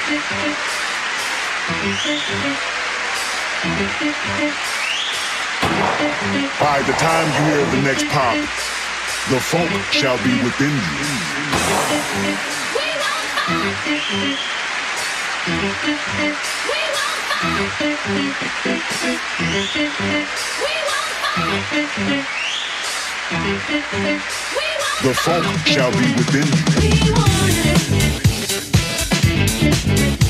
By 0.09 0.15
the 6.81 6.93
time 6.93 7.27
you 7.27 7.41
hear 7.45 7.65
the 7.67 7.81
next 7.83 8.07
pop, 8.07 8.35
the 9.29 9.39
funk 9.39 9.69
shall 9.91 10.17
be 10.23 10.41
within 10.41 10.73
you. 10.73 11.05
The 25.03 25.13
funk 25.13 25.67
shall 25.67 25.91
be 25.91 26.13
within 26.15 26.47
you. 28.03 28.08
Thank 29.59 30.23
you. 30.23 30.28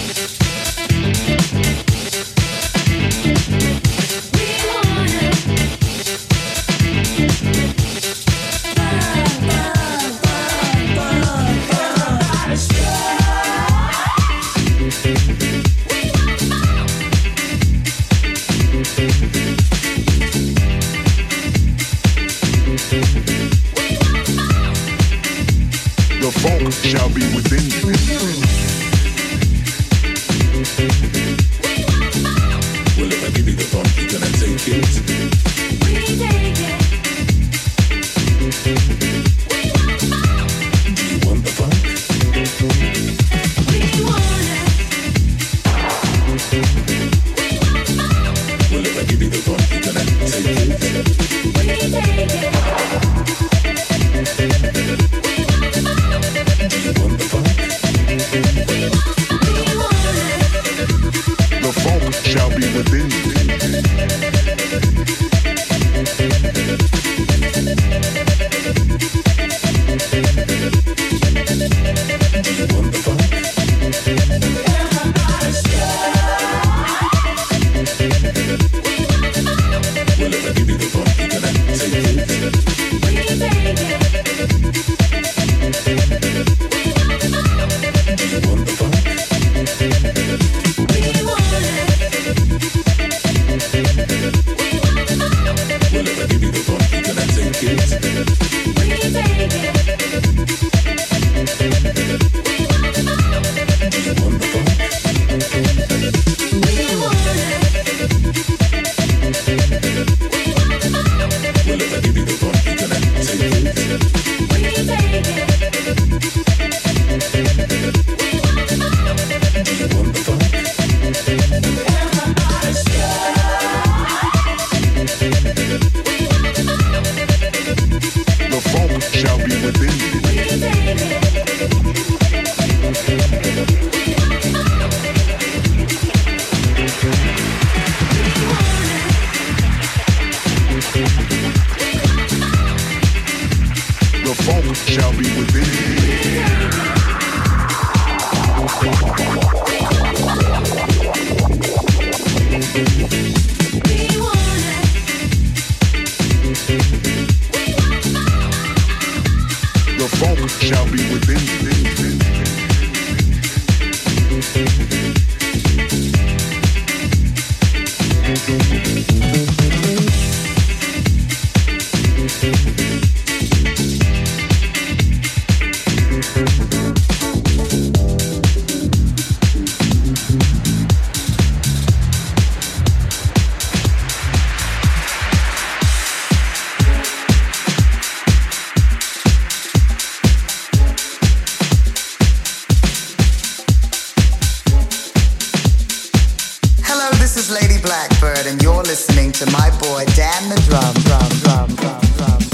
Blackbird, 197.81 198.45
and 198.45 198.61
you're 198.61 198.83
listening 198.83 199.31
to 199.33 199.45
my 199.51 199.69
boy 199.79 200.05
Dan 200.15 200.49
the 200.49 200.55
Drum, 200.67 200.93
Drum, 201.03 201.29
Drum, 201.43 201.75
Drum, 201.75 201.99
Drum. 202.17 202.48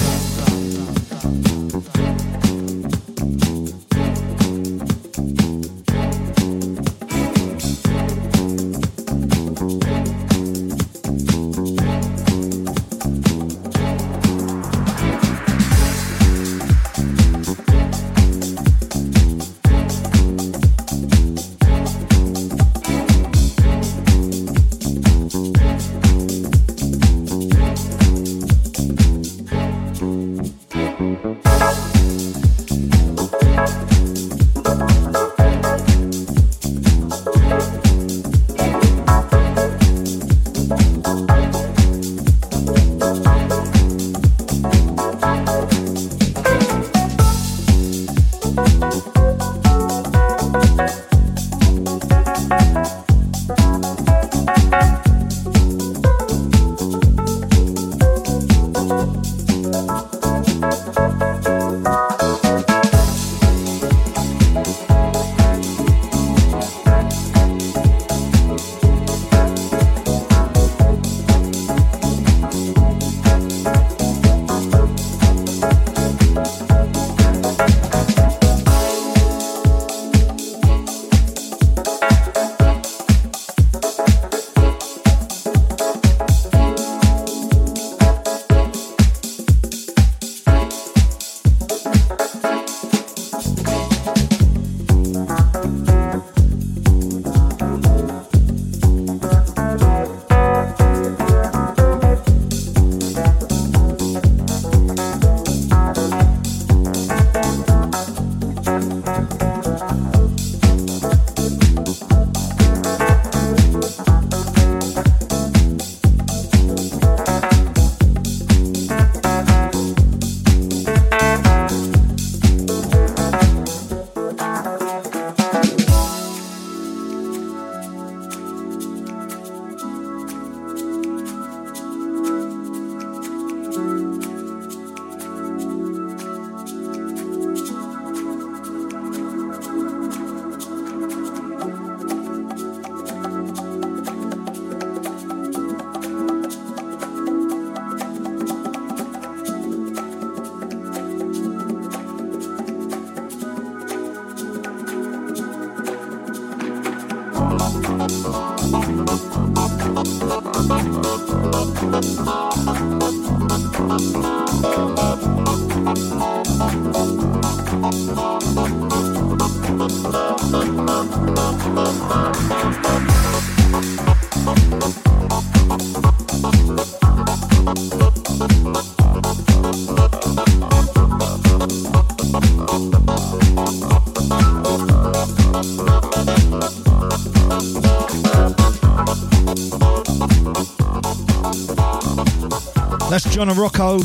John 193.36 193.50
and 193.50 193.58
Rocco 193.58 194.00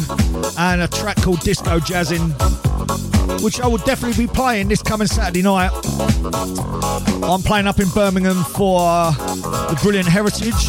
and 0.58 0.82
a 0.82 0.88
track 0.88 1.16
called 1.22 1.38
Disco 1.38 1.78
Jazzin', 1.78 2.32
which 3.44 3.60
I 3.60 3.68
will 3.68 3.78
definitely 3.78 4.26
be 4.26 4.32
playing 4.32 4.66
this 4.66 4.82
coming 4.82 5.06
Saturday 5.06 5.40
night. 5.40 5.70
I'm 7.22 7.40
playing 7.40 7.68
up 7.68 7.78
in 7.78 7.88
Birmingham 7.90 8.42
for 8.42 8.80
uh, 8.80 9.12
the 9.68 9.78
Brilliant 9.84 10.08
Heritage, 10.08 10.66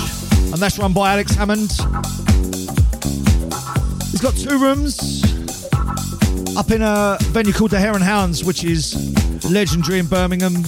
and 0.53 0.57
that's 0.57 0.78
run 0.78 0.93
by 0.93 1.14
Alex 1.14 1.34
Hammond. 1.34 1.72
He's 4.12 4.22
got 4.22 4.36
two 4.36 4.59
rooms 4.59 5.24
up 6.55 6.70
in 6.70 6.84
a 6.84 7.18
venue 7.32 7.53
called 7.53 7.72
the 7.72 7.80
Hare 7.80 7.95
and 7.95 8.03
Hounds, 8.03 8.43
which 8.43 8.64
is 8.64 8.93
legendary 9.49 9.97
in 9.97 10.05
Birmingham. 10.05 10.64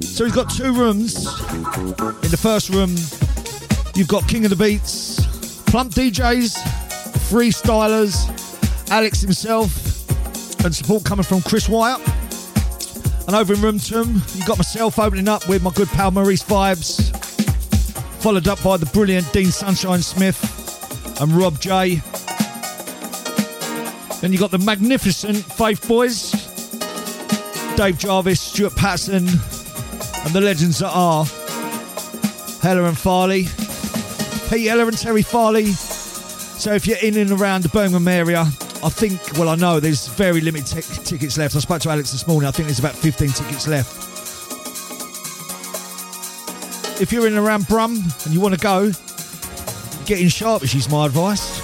So 0.00 0.24
he's 0.24 0.34
got 0.34 0.48
two 0.48 0.72
rooms. 0.72 1.26
In 1.26 2.30
the 2.30 2.38
first 2.40 2.70
room, 2.70 2.96
you've 3.98 4.06
got 4.06 4.28
King 4.28 4.44
of 4.44 4.50
the 4.50 4.56
Beats, 4.56 5.26
Plump 5.62 5.92
DJs, 5.92 6.56
freestylers, 7.28 8.90
Alex 8.92 9.20
himself, 9.20 10.64
and 10.64 10.72
support 10.72 11.04
coming 11.04 11.24
from 11.24 11.42
Chris 11.42 11.68
Wyatt. 11.68 12.00
And 13.26 13.34
over 13.34 13.54
in 13.54 13.60
room 13.60 13.80
two, 13.80 14.04
you've 14.06 14.46
got 14.46 14.56
myself 14.56 15.00
opening 15.00 15.26
up 15.26 15.48
with 15.48 15.64
my 15.64 15.72
good 15.72 15.88
pal 15.88 16.12
Maurice 16.12 16.44
Vibes, 16.44 17.10
followed 18.22 18.46
up 18.46 18.62
by 18.62 18.76
the 18.76 18.86
brilliant 18.86 19.32
Dean 19.32 19.50
Sunshine 19.50 20.00
Smith 20.00 21.20
and 21.20 21.32
Rob 21.32 21.58
J. 21.58 22.00
Then 24.20 24.30
you've 24.32 24.40
got 24.40 24.52
the 24.52 24.62
magnificent 24.64 25.38
Faith 25.38 25.86
Boys, 25.88 26.30
Dave 27.76 27.98
Jarvis, 27.98 28.40
Stuart 28.40 28.76
Patterson, 28.76 29.26
and 29.26 30.32
the 30.32 30.40
legends 30.40 30.78
that 30.78 30.92
are 30.94 31.24
Heller 32.62 32.86
and 32.86 32.96
Farley, 32.96 33.46
Pete 34.48 34.66
Heller 34.66 34.88
and 34.88 34.96
Terry 34.96 35.22
Farley. 35.22 35.66
So 35.66 36.72
if 36.72 36.86
you're 36.86 36.96
in 37.02 37.18
and 37.18 37.30
around 37.32 37.64
the 37.64 37.68
Birmingham 37.68 38.08
area, 38.08 38.40
I 38.40 38.88
think, 38.88 39.20
well, 39.38 39.50
I 39.50 39.56
know 39.56 39.78
there's 39.78 40.08
very 40.08 40.40
limited 40.40 40.82
t- 40.82 41.02
tickets 41.04 41.36
left. 41.36 41.54
I 41.54 41.58
spoke 41.58 41.82
to 41.82 41.90
Alex 41.90 42.12
this 42.12 42.26
morning. 42.26 42.48
I 42.48 42.50
think 42.50 42.68
there's 42.68 42.78
about 42.78 42.94
15 42.94 43.28
tickets 43.28 43.68
left. 43.68 43.92
If 47.00 47.12
you're 47.12 47.26
in 47.26 47.36
and 47.36 47.46
around 47.46 47.68
Brum 47.68 48.02
and 48.24 48.32
you 48.32 48.40
want 48.40 48.54
to 48.54 48.60
go, 48.60 48.90
get 50.06 50.18
in 50.20 50.28
sharpish 50.28 50.74
is 50.74 50.88
my 50.88 51.06
advice. 51.06 51.57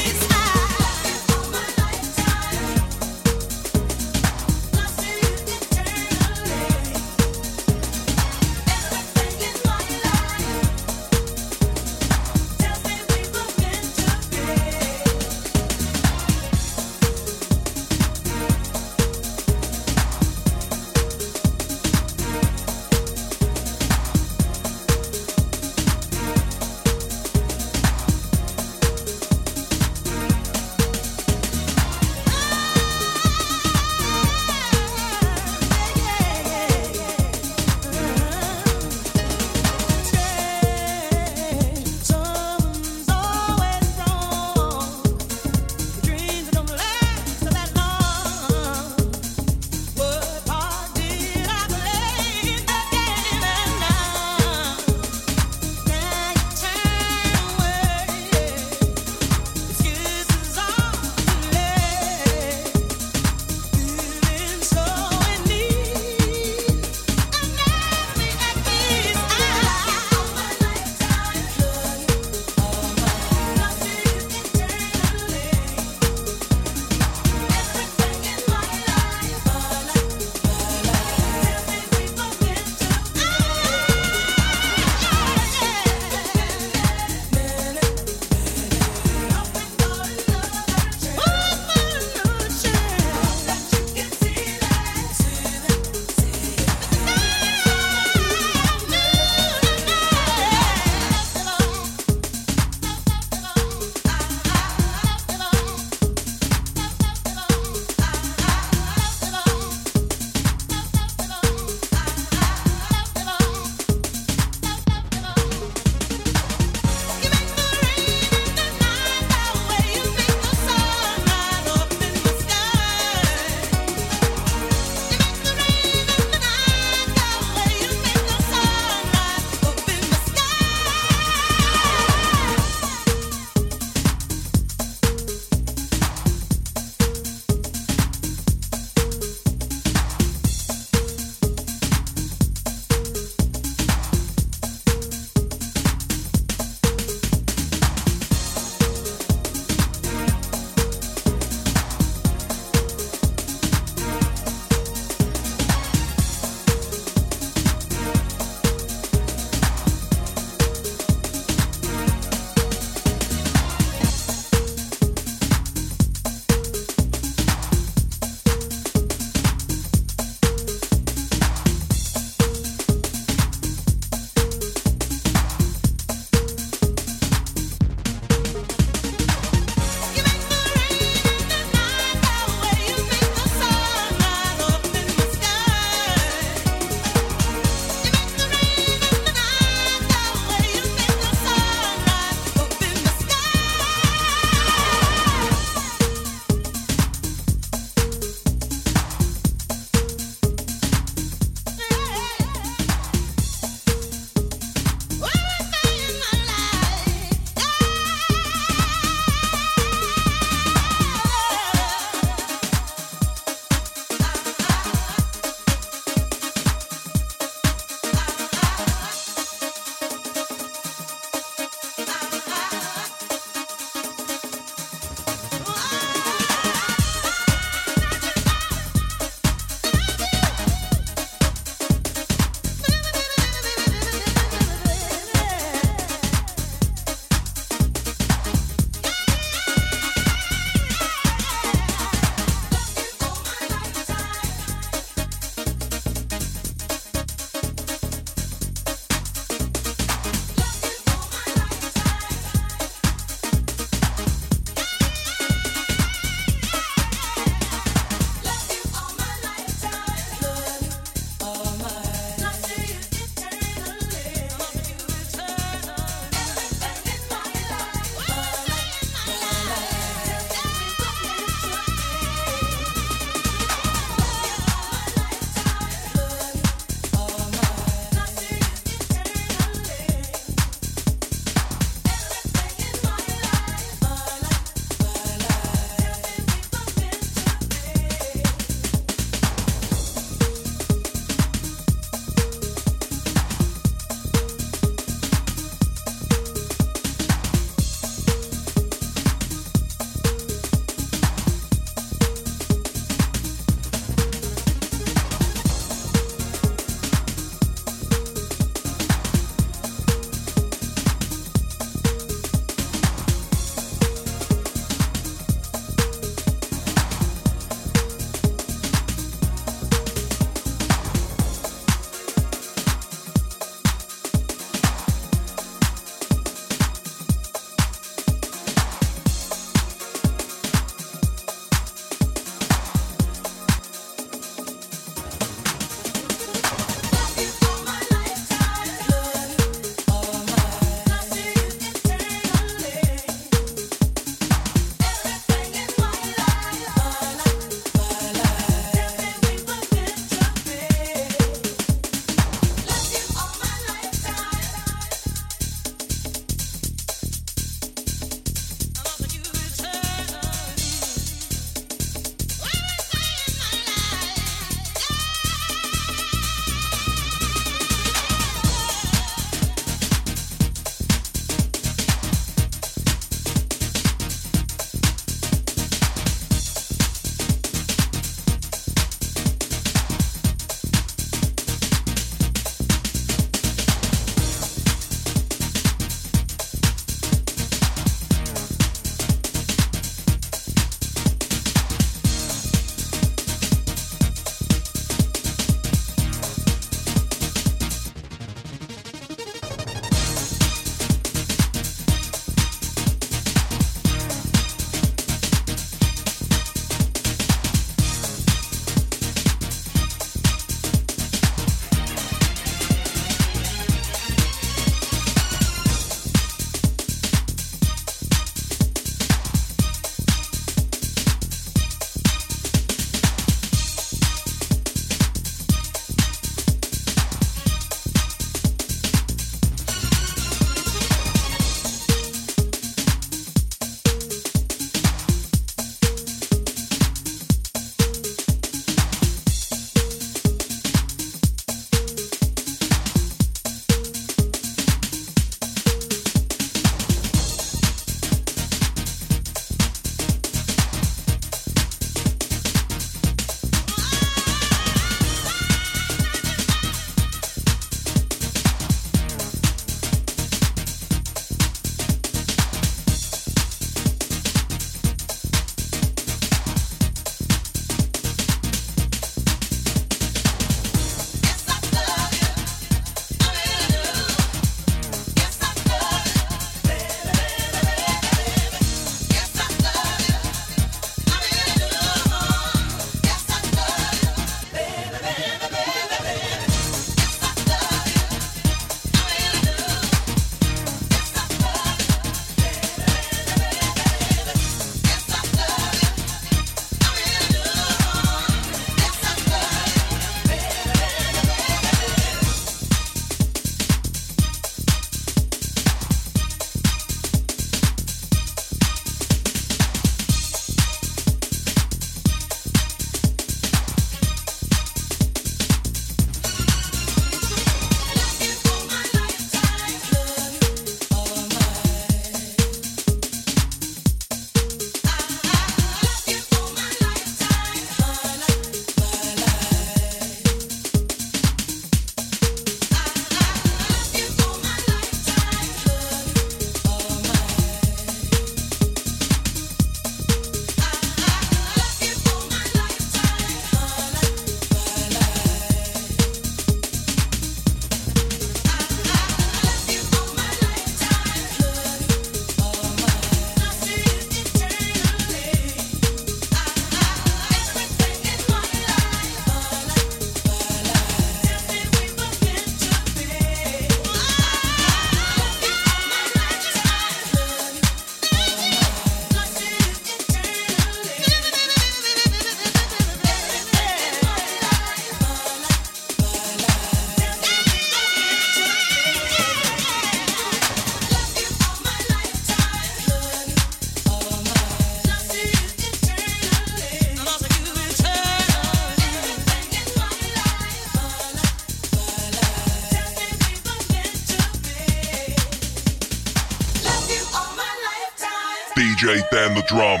The 599.62 599.68
Drum. 599.68 600.00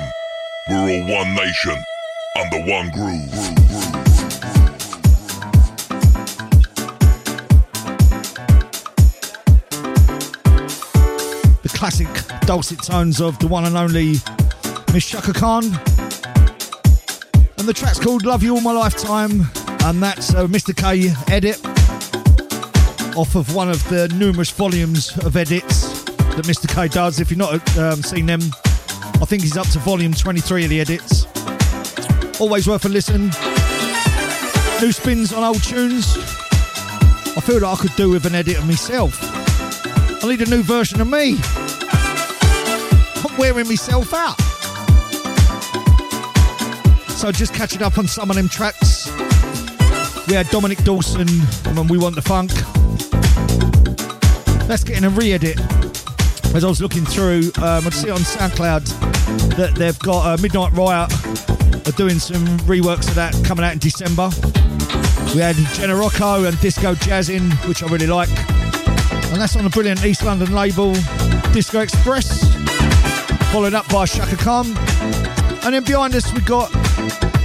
We're 0.68 0.76
all 0.76 1.18
one 1.18 1.34
nation, 1.34 1.76
under 2.38 2.60
one 2.70 2.90
groove. 2.90 3.30
The 11.62 11.68
classic 11.68 12.08
dulcet 12.46 12.82
tones 12.82 13.20
of 13.20 13.38
the 13.38 13.46
one 13.46 13.64
and 13.64 13.76
only 13.76 14.14
Miss 14.92 15.08
Chaka 15.08 15.32
Khan. 15.32 15.64
And 17.58 17.68
the 17.68 17.74
track's 17.74 18.00
called 18.00 18.24
Love 18.24 18.42
You 18.42 18.54
All 18.54 18.60
My 18.60 18.72
Lifetime, 18.72 19.42
and 19.84 20.02
that's 20.02 20.30
a 20.30 20.46
Mr. 20.46 20.74
K 20.74 21.12
edit 21.32 21.64
off 23.16 23.34
of 23.34 23.54
one 23.54 23.68
of 23.68 23.86
the 23.88 24.08
numerous 24.16 24.50
volumes 24.50 25.16
of 25.18 25.36
edits 25.36 26.04
that 26.14 26.46
Mr. 26.46 26.72
K 26.72 26.88
does. 26.88 27.20
If 27.20 27.30
you've 27.30 27.38
not 27.38 27.78
um, 27.78 28.02
seen 28.02 28.26
them, 28.26 28.40
I 29.22 29.24
think 29.24 29.42
he's 29.42 29.56
up 29.56 29.68
to 29.68 29.78
volume 29.78 30.12
23 30.12 30.64
of 30.64 30.70
the 30.70 30.80
edits. 30.80 31.26
Always 32.40 32.66
worth 32.66 32.84
a 32.86 32.88
listen. 32.88 33.30
New 34.80 34.90
spins 34.90 35.32
on 35.32 35.44
old 35.44 35.62
tunes. 35.62 36.16
I 37.36 37.40
feel 37.40 37.60
like 37.60 37.78
I 37.78 37.80
could 37.80 37.94
do 37.94 38.10
with 38.10 38.26
an 38.26 38.34
edit 38.34 38.58
of 38.58 38.66
myself. 38.66 39.16
I 40.24 40.28
need 40.28 40.40
a 40.40 40.50
new 40.50 40.64
version 40.64 41.00
of 41.00 41.06
me. 41.06 41.36
I'm 43.24 43.38
wearing 43.38 43.68
myself 43.68 44.12
out. 44.12 44.40
So 47.12 47.30
just 47.30 47.54
catching 47.54 47.82
up 47.82 47.98
on 47.98 48.08
some 48.08 48.28
of 48.28 48.34
them 48.34 48.48
tracks. 48.48 49.06
We 50.26 50.34
had 50.34 50.48
Dominic 50.50 50.82
Dawson 50.82 51.28
and 51.66 51.88
We 51.88 51.96
Want 51.96 52.16
the 52.16 52.22
Funk. 52.22 52.50
Let's 54.68 54.82
get 54.82 54.98
in 54.98 55.04
a 55.04 55.10
re-edit. 55.10 55.60
As 56.54 56.64
I 56.64 56.68
was 56.68 56.82
looking 56.82 57.06
through, 57.06 57.50
um, 57.62 57.86
I'd 57.86 57.94
see 57.94 58.10
on 58.10 58.18
SoundCloud 58.18 58.84
that 59.56 59.74
they've 59.74 59.98
got 60.00 60.26
uh, 60.26 60.42
Midnight 60.42 60.72
Riot 60.72 61.10
are 61.88 61.92
doing 61.92 62.18
some 62.18 62.44
reworks 62.68 63.08
of 63.08 63.14
that 63.14 63.34
coming 63.44 63.64
out 63.64 63.72
in 63.72 63.78
December. 63.78 64.28
We 65.34 65.40
had 65.40 65.56
Jenna 65.74 65.96
Rocco 65.96 66.44
and 66.44 66.60
Disco 66.60 66.94
Jazzin, 66.94 67.50
which 67.66 67.82
I 67.82 67.86
really 67.86 68.06
like. 68.06 68.28
And 68.28 69.40
that's 69.40 69.56
on 69.56 69.64
the 69.64 69.70
brilliant 69.70 70.04
East 70.04 70.24
London 70.24 70.52
label 70.52 70.92
Disco 71.52 71.80
Express, 71.80 72.44
followed 73.50 73.72
up 73.72 73.88
by 73.88 74.04
Chaka 74.04 74.36
Khan. 74.36 74.66
And 75.64 75.74
then 75.74 75.84
behind 75.84 76.14
us, 76.14 76.32
we've 76.34 76.44
got 76.44 76.70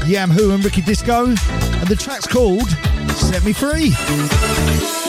Yam 0.06 0.32
and 0.32 0.66
Ricky 0.66 0.82
Disco, 0.82 1.28
and 1.28 1.88
the 1.88 1.96
track's 1.96 2.28
called 2.28 2.70
Set 3.12 3.46
Me 3.46 3.54
Free. 3.54 5.07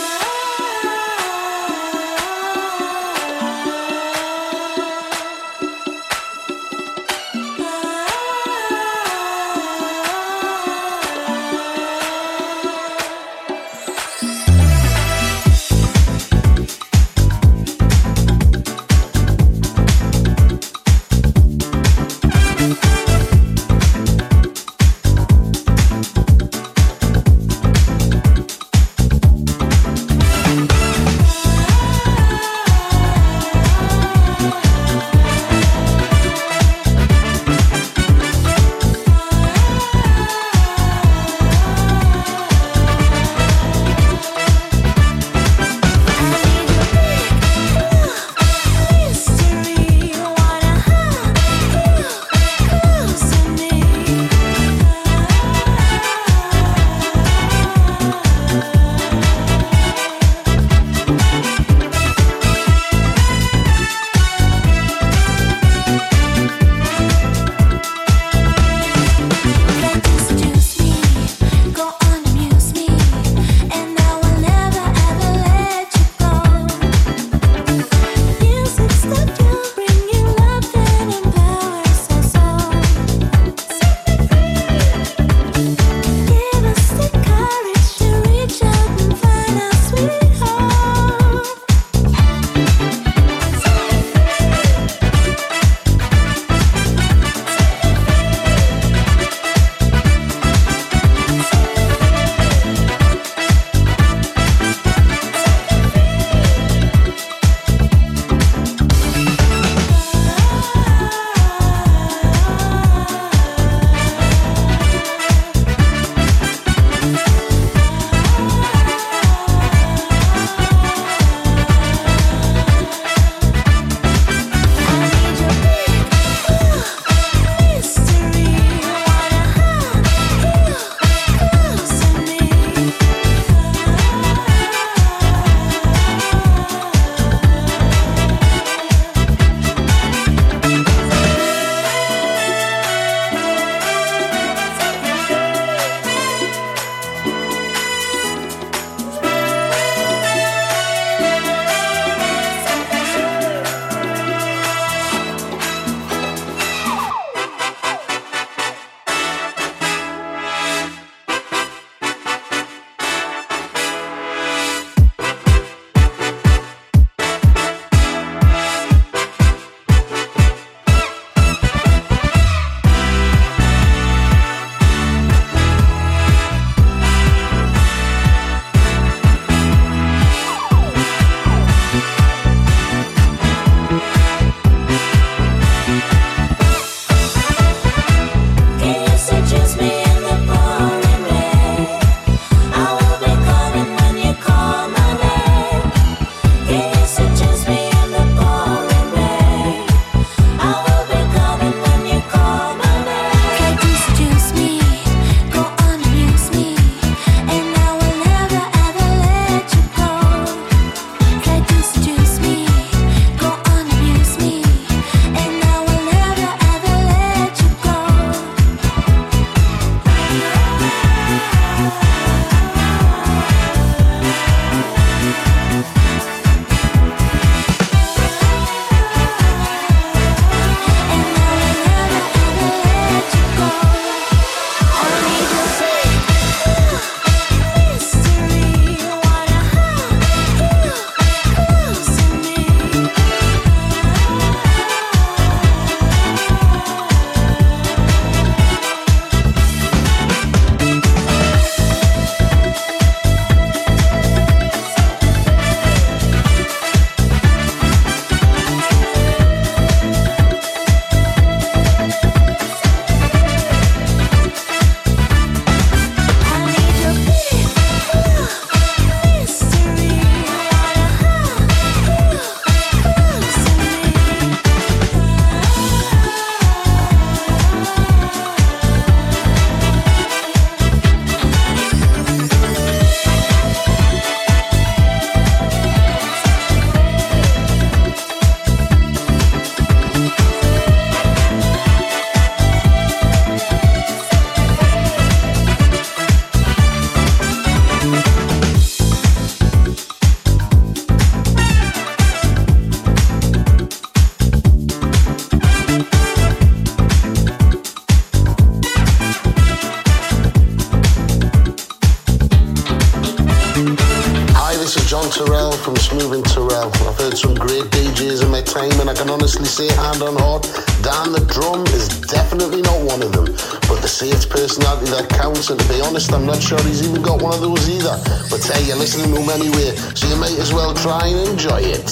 To 325.77 325.89
be 325.89 326.01
honest, 326.01 326.33
I'm 326.33 326.47
not 326.47 326.63
sure 326.63 326.79
he's 326.83 327.07
even 327.07 327.21
got 327.21 327.43
one 327.43 327.53
of 327.53 327.61
those 327.61 327.89
either. 327.89 328.17
But 328.49 328.65
hey, 328.65 328.87
you're 328.87 328.97
listening 328.97 329.35
to 329.35 329.41
him 329.41 329.51
anyway, 329.51 329.97
so 330.15 330.27
you 330.29 330.37
might 330.37 330.59
as 330.59 330.73
well 330.73 330.95
try 330.95 331.27
and 331.27 331.49
enjoy 331.49 331.81
it. 331.81 332.07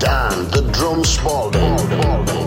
Dan 0.00 0.50
the 0.50 0.68
Drum 0.72 1.04
Spalding. 1.04 2.45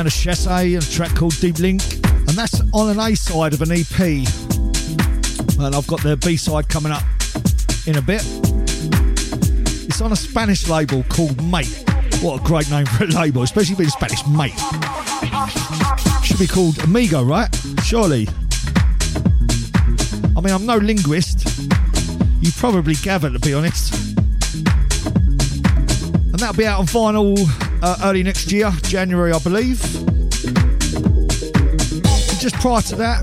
Sound 0.00 0.08
of 0.08 0.14
Chassé, 0.14 0.78
a 0.78 0.80
track 0.96 1.14
called 1.14 1.38
Deep 1.40 1.58
Link, 1.58 1.82
and 2.06 2.30
that's 2.30 2.58
on 2.72 2.88
an 2.88 2.98
A 2.98 3.14
side 3.14 3.52
of 3.52 3.60
an 3.60 3.70
EP. 3.70 4.00
And 4.00 5.74
I've 5.76 5.86
got 5.86 6.02
the 6.02 6.18
B 6.24 6.38
side 6.38 6.70
coming 6.70 6.90
up 6.90 7.02
in 7.86 7.98
a 7.98 8.00
bit. 8.00 8.22
It's 9.86 10.00
on 10.00 10.12
a 10.12 10.16
Spanish 10.16 10.68
label 10.68 11.02
called 11.10 11.44
Mate. 11.44 11.84
What 12.22 12.40
a 12.40 12.44
great 12.44 12.70
name 12.70 12.86
for 12.86 13.04
a 13.04 13.08
label, 13.08 13.42
especially 13.42 13.74
being 13.74 13.90
Spanish, 13.90 14.26
Mate. 14.26 14.58
Should 16.24 16.38
be 16.38 16.46
called 16.46 16.78
Amigo, 16.78 17.22
right? 17.22 17.54
Surely. 17.84 18.26
I 20.34 20.40
mean, 20.40 20.54
I'm 20.54 20.64
no 20.64 20.78
linguist. 20.78 21.46
You 22.40 22.50
probably 22.52 22.94
gather, 22.94 23.28
to 23.28 23.38
be 23.38 23.52
honest. 23.52 23.92
And 26.14 26.38
that'll 26.38 26.56
be 26.56 26.64
out 26.64 26.80
on 26.80 26.86
vinyl 26.86 27.69
uh, 27.82 27.96
early 28.04 28.22
next 28.22 28.52
year, 28.52 28.70
January, 28.82 29.32
I 29.32 29.38
believe. 29.38 29.80
Just 32.40 32.54
prior 32.56 32.80
to 32.82 32.96
that, 32.96 33.22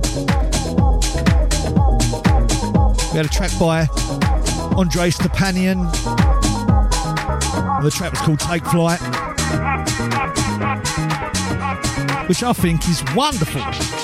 we 3.11 3.17
had 3.17 3.25
a 3.25 3.29
track 3.29 3.51
by 3.59 3.87
Andre 4.75 5.09
Stepanian. 5.09 5.91
The 7.81 7.91
track 7.91 8.11
was 8.11 8.21
called 8.21 8.39
Take 8.39 8.65
Flight, 8.65 8.99
which 12.27 12.43
I 12.43 12.53
think 12.53 12.87
is 12.87 13.03
wonderful. 13.15 13.96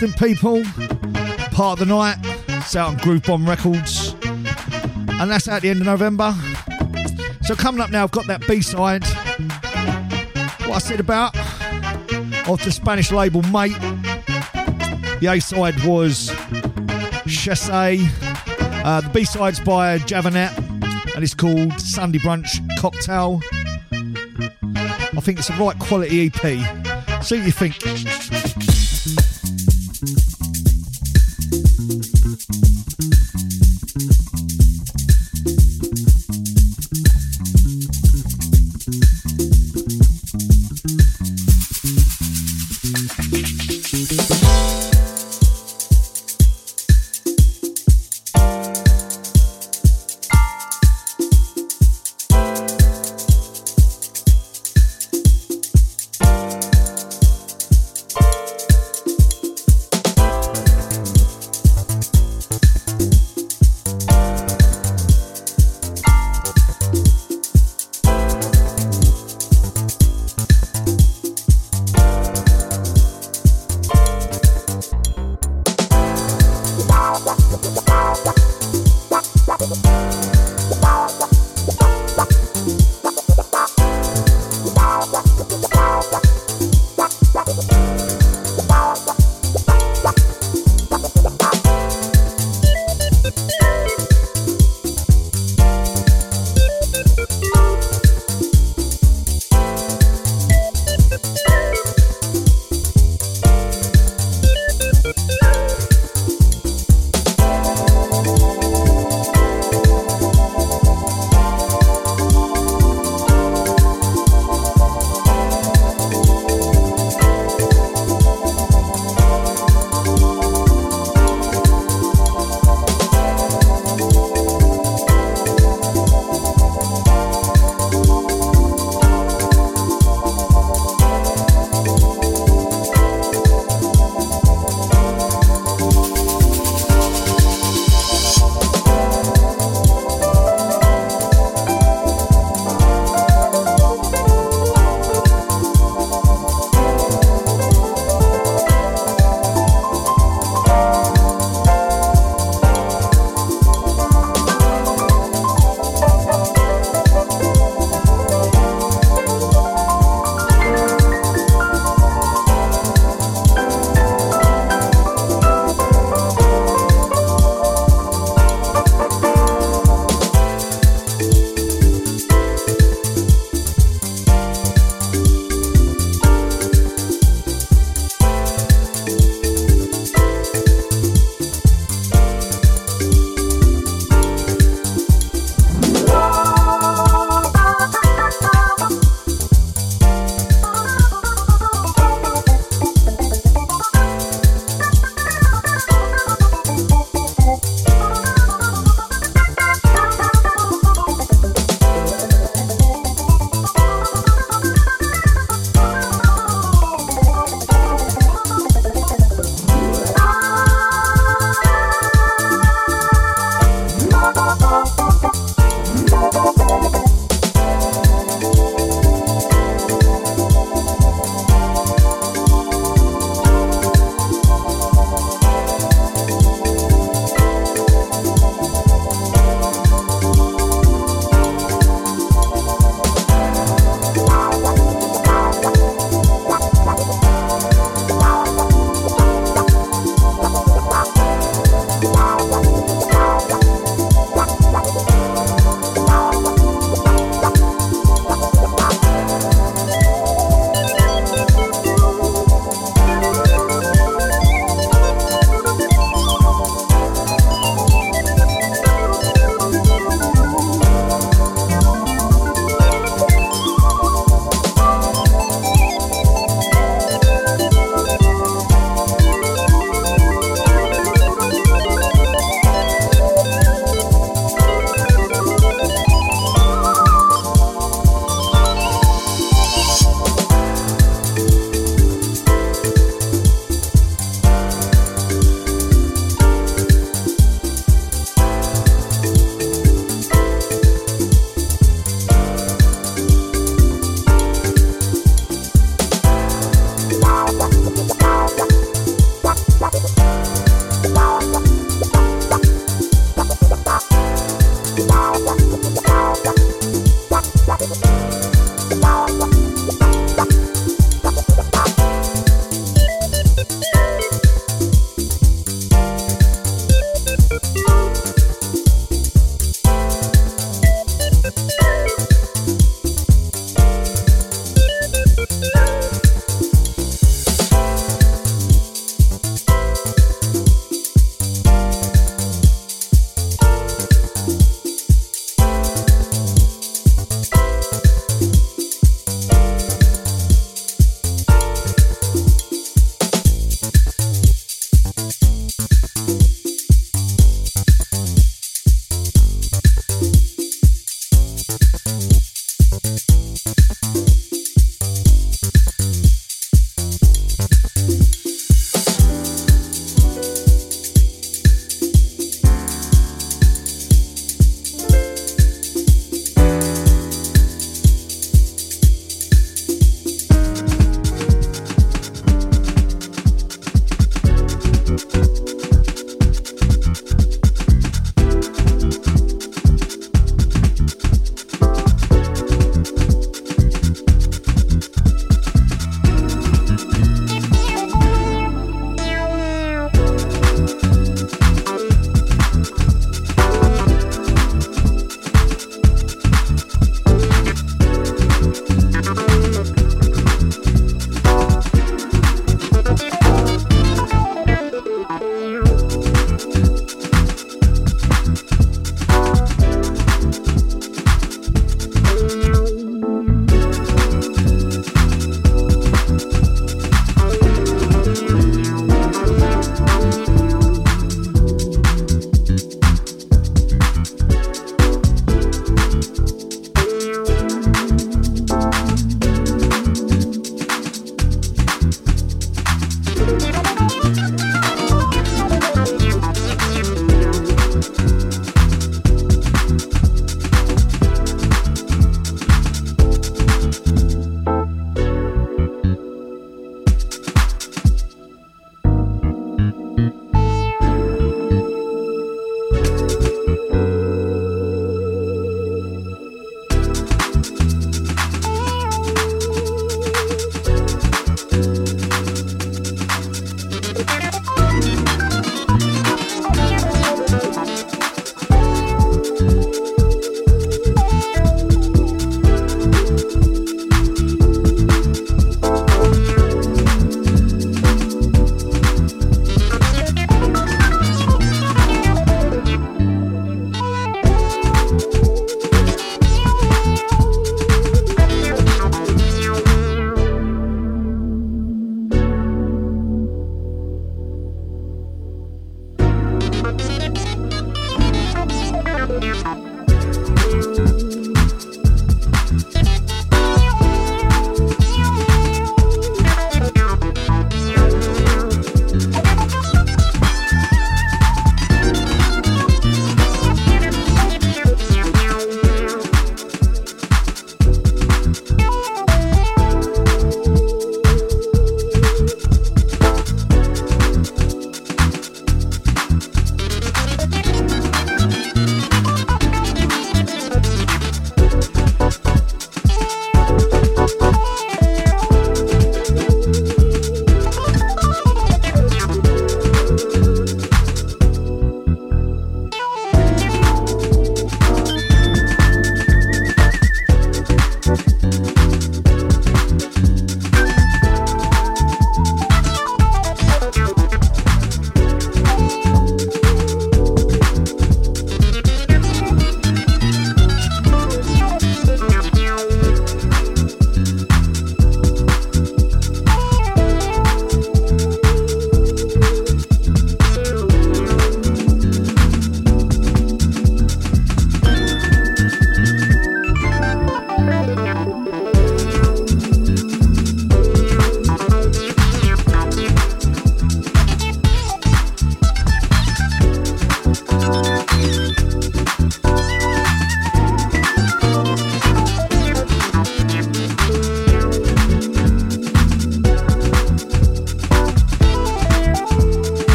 Distant 0.00 0.18
People, 0.18 0.64
Part 1.52 1.78
of 1.78 1.80
the 1.80 1.84
Night. 1.84 2.16
It's 2.48 2.74
out 2.74 2.88
on 2.88 2.96
Groove 2.96 3.22
Bomb 3.24 3.46
Records. 3.46 4.14
And 4.24 5.30
that's 5.30 5.46
out 5.46 5.60
the 5.60 5.68
end 5.68 5.80
of 5.82 5.86
November. 5.86 6.34
So 7.42 7.54
coming 7.54 7.82
up 7.82 7.90
now, 7.90 8.04
I've 8.04 8.10
got 8.10 8.26
that 8.26 8.42
B-side. 8.48 9.04
What 10.66 10.76
I 10.76 10.78
said 10.78 11.00
about 11.00 11.36
of 12.48 12.64
the 12.64 12.72
Spanish 12.72 13.12
label 13.12 13.42
Mate. 13.42 13.78
The 15.20 15.28
A-side 15.30 15.78
was 15.84 16.28
Chasse. 17.26 17.68
Uh, 17.68 19.02
the 19.02 19.10
B-side's 19.12 19.60
by 19.60 19.98
Javanet 19.98 20.56
and 21.14 21.22
it's 21.22 21.34
called 21.34 21.78
Sunday 21.78 22.20
Brunch 22.20 22.58
Cocktail. 22.78 23.42
I 23.92 25.20
think 25.20 25.40
it's 25.40 25.50
a 25.50 25.56
right 25.56 25.78
quality 25.78 26.32
EP. 26.34 27.22
See 27.22 27.36
what 27.36 27.44
you 27.44 27.52
think. 27.52 27.76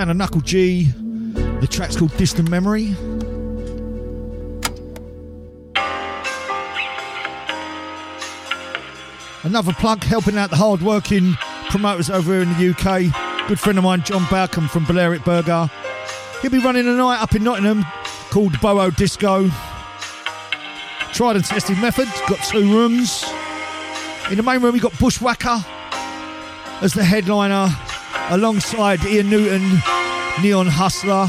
Sound 0.00 0.10
of 0.10 0.16
Knuckle 0.16 0.40
G. 0.40 0.84
The 1.60 1.68
track's 1.70 1.94
called 1.94 2.16
Distant 2.16 2.48
Memory. 2.48 2.94
Another 9.42 9.74
plug 9.74 10.02
helping 10.02 10.38
out 10.38 10.48
the 10.48 10.56
hard-working 10.56 11.34
promoters 11.68 12.08
over 12.08 12.32
here 12.32 12.40
in 12.40 12.48
the 12.54 12.70
UK. 12.70 13.46
Good 13.46 13.60
friend 13.60 13.76
of 13.76 13.84
mine, 13.84 14.02
John 14.02 14.22
Balcom 14.22 14.70
from 14.70 14.86
Balearic 14.86 15.22
Burger. 15.22 15.70
He'll 16.40 16.50
be 16.50 16.60
running 16.60 16.88
a 16.88 16.94
night 16.94 17.20
up 17.20 17.34
in 17.34 17.44
Nottingham 17.44 17.84
called 18.30 18.52
Boho 18.54 18.96
Disco. 18.96 19.50
Tried 21.12 21.36
and 21.36 21.44
tested 21.44 21.76
method, 21.76 22.08
got 22.26 22.42
two 22.48 22.72
rooms. 22.72 23.22
In 24.30 24.38
the 24.38 24.42
main 24.42 24.62
room, 24.62 24.72
we 24.72 24.80
got 24.80 24.98
Bushwhacker 24.98 25.62
as 26.80 26.94
the 26.94 27.04
headliner, 27.04 27.68
alongside 28.30 29.04
Ian 29.04 29.28
Newton, 29.28 29.82
Neon 30.42 30.66
Hustler. 30.66 31.28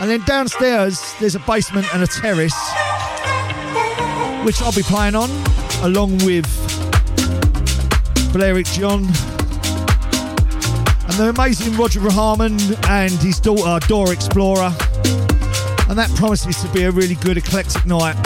And 0.00 0.10
then 0.10 0.20
downstairs, 0.26 1.14
there's 1.20 1.34
a 1.34 1.40
basement 1.40 1.86
and 1.94 2.02
a 2.02 2.06
terrace, 2.06 2.58
which 4.44 4.60
I'll 4.62 4.72
be 4.72 4.82
playing 4.82 5.14
on, 5.14 5.30
along 5.82 6.18
with 6.24 6.46
Balearic 8.32 8.66
John 8.66 9.04
and 11.14 11.22
the 11.22 11.28
amazing 11.28 11.76
Roger 11.76 12.00
Harmon 12.10 12.58
and 12.88 13.12
his 13.12 13.38
daughter, 13.38 13.78
Dora 13.86 14.10
Explorer. 14.10 14.74
And 15.88 15.96
that 15.96 16.10
promises 16.16 16.60
to 16.62 16.68
be 16.72 16.84
a 16.84 16.90
really 16.90 17.14
good 17.16 17.36
eclectic 17.36 17.86
night. 17.86 18.16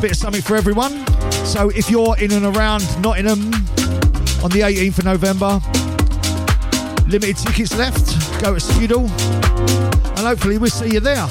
Bit 0.00 0.12
of 0.12 0.16
something 0.16 0.40
for 0.40 0.56
everyone. 0.56 1.04
So 1.44 1.68
if 1.68 1.90
you're 1.90 2.16
in 2.18 2.32
and 2.32 2.56
around 2.56 2.82
Nottingham 3.02 3.52
on 4.42 4.50
the 4.50 4.60
18th 4.62 5.00
of 5.00 5.04
November, 5.04 5.60
limited 7.06 7.36
tickets 7.36 7.76
left, 7.76 8.29
go 8.40 8.54
to 8.54 8.60
Skiddle, 8.60 9.02
and 9.02 10.18
hopefully 10.20 10.56
we'll 10.56 10.70
see 10.70 10.94
you 10.94 11.00
there. 11.00 11.28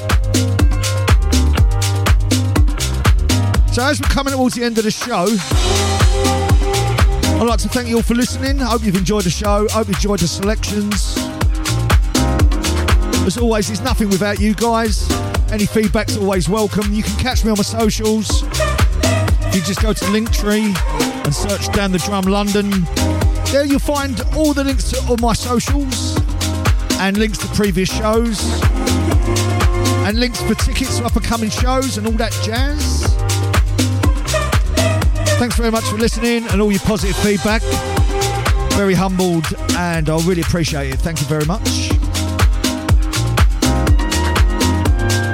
So 3.72 3.84
as 3.84 4.00
we're 4.00 4.08
coming 4.08 4.32
towards 4.32 4.54
the 4.54 4.62
end 4.62 4.78
of 4.78 4.84
the 4.84 4.92
show, 4.92 5.26
I'd 7.40 7.46
like 7.46 7.58
to 7.60 7.68
thank 7.68 7.88
you 7.88 7.96
all 7.96 8.02
for 8.02 8.14
listening. 8.14 8.62
I 8.62 8.66
hope 8.66 8.84
you've 8.84 8.96
enjoyed 8.96 9.24
the 9.24 9.30
show. 9.30 9.66
I 9.70 9.72
hope 9.72 9.88
you 9.88 9.94
enjoyed 9.94 10.20
the 10.20 10.28
selections. 10.28 11.16
As 13.26 13.36
always, 13.38 13.70
it's 13.70 13.80
nothing 13.80 14.08
without 14.08 14.38
you 14.38 14.54
guys. 14.54 15.10
Any 15.50 15.66
feedback's 15.66 16.16
always 16.16 16.48
welcome. 16.48 16.92
You 16.92 17.02
can 17.02 17.16
catch 17.16 17.44
me 17.44 17.50
on 17.50 17.56
my 17.56 17.64
socials. 17.64 18.42
You 19.52 19.60
just 19.62 19.82
go 19.82 19.92
to 19.92 20.04
Linktree 20.06 20.74
and 21.24 21.34
search 21.34 21.72
Dan 21.72 21.90
The 21.90 21.98
Drum 21.98 22.24
London, 22.26 22.70
there 23.50 23.64
you'll 23.64 23.80
find 23.80 24.20
all 24.36 24.54
the 24.54 24.62
links 24.62 24.90
to 24.90 25.08
all 25.08 25.16
my 25.16 25.32
socials 25.32 26.09
and 27.00 27.16
links 27.16 27.38
to 27.38 27.46
previous 27.54 27.88
shows 27.88 28.38
and 30.06 30.20
links 30.20 30.40
for 30.42 30.54
tickets 30.54 30.98
to 30.98 31.04
up 31.06 31.16
and 31.16 31.24
coming 31.24 31.48
shows 31.48 31.96
and 31.96 32.06
all 32.06 32.12
that 32.12 32.30
jazz. 32.44 33.04
Thanks 35.38 35.56
very 35.56 35.70
much 35.70 35.84
for 35.84 35.96
listening 35.96 36.46
and 36.48 36.60
all 36.60 36.70
your 36.70 36.80
positive 36.80 37.16
feedback. 37.16 37.62
Very 38.74 38.92
humbled 38.92 39.46
and 39.78 40.10
I 40.10 40.16
really 40.26 40.42
appreciate 40.42 40.92
it. 40.92 41.00
Thank 41.00 41.20
you 41.20 41.26
very 41.26 41.46
much. 41.46 41.88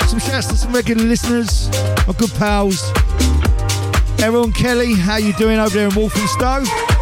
Some 0.08 0.20
shouts 0.20 0.46
to 0.46 0.56
some 0.56 0.72
regular 0.72 1.04
listeners, 1.04 1.68
my 2.06 2.14
good 2.16 2.30
pals. 2.34 2.80
Errol 4.20 4.44
and 4.44 4.54
Kelly, 4.54 4.94
how 4.94 5.16
you 5.16 5.32
doing 5.32 5.58
over 5.58 5.76
there 5.76 5.88
in 5.88 5.94
Walthamstow? 5.96 6.95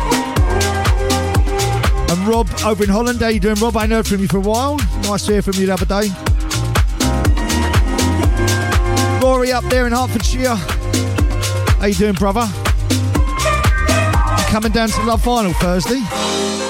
And 2.15 2.29
Rob 2.29 2.49
over 2.65 2.85
in 2.85 2.91
Holland, 2.91 3.21
how 3.21 3.27
you 3.27 3.41
doing 3.41 3.57
Rob? 3.57 3.77
I 3.77 3.83
ain't 3.83 3.93
heard 3.93 4.07
from 4.07 4.21
you 4.21 4.29
for 4.29 4.37
a 4.37 4.41
while. 4.41 4.77
Nice 5.03 5.27
to 5.27 5.33
hear 5.33 5.43
from 5.43 5.55
you 5.55 5.67
the 5.67 5.73
other 5.73 5.85
day. 5.85 6.11
Rory 9.21 9.51
up 9.51 9.65
there 9.65 9.89
in 9.89 9.93
Hertfordshire. 9.93 10.55
How 10.55 11.87
you 11.87 11.95
doing, 11.95 12.15
brother? 12.15 12.47
Coming 14.49 14.71
down 14.71 14.91
to 14.91 14.97
the 15.01 15.05
Love 15.05 15.25
Final 15.25 15.55
Thursday? 15.55 16.64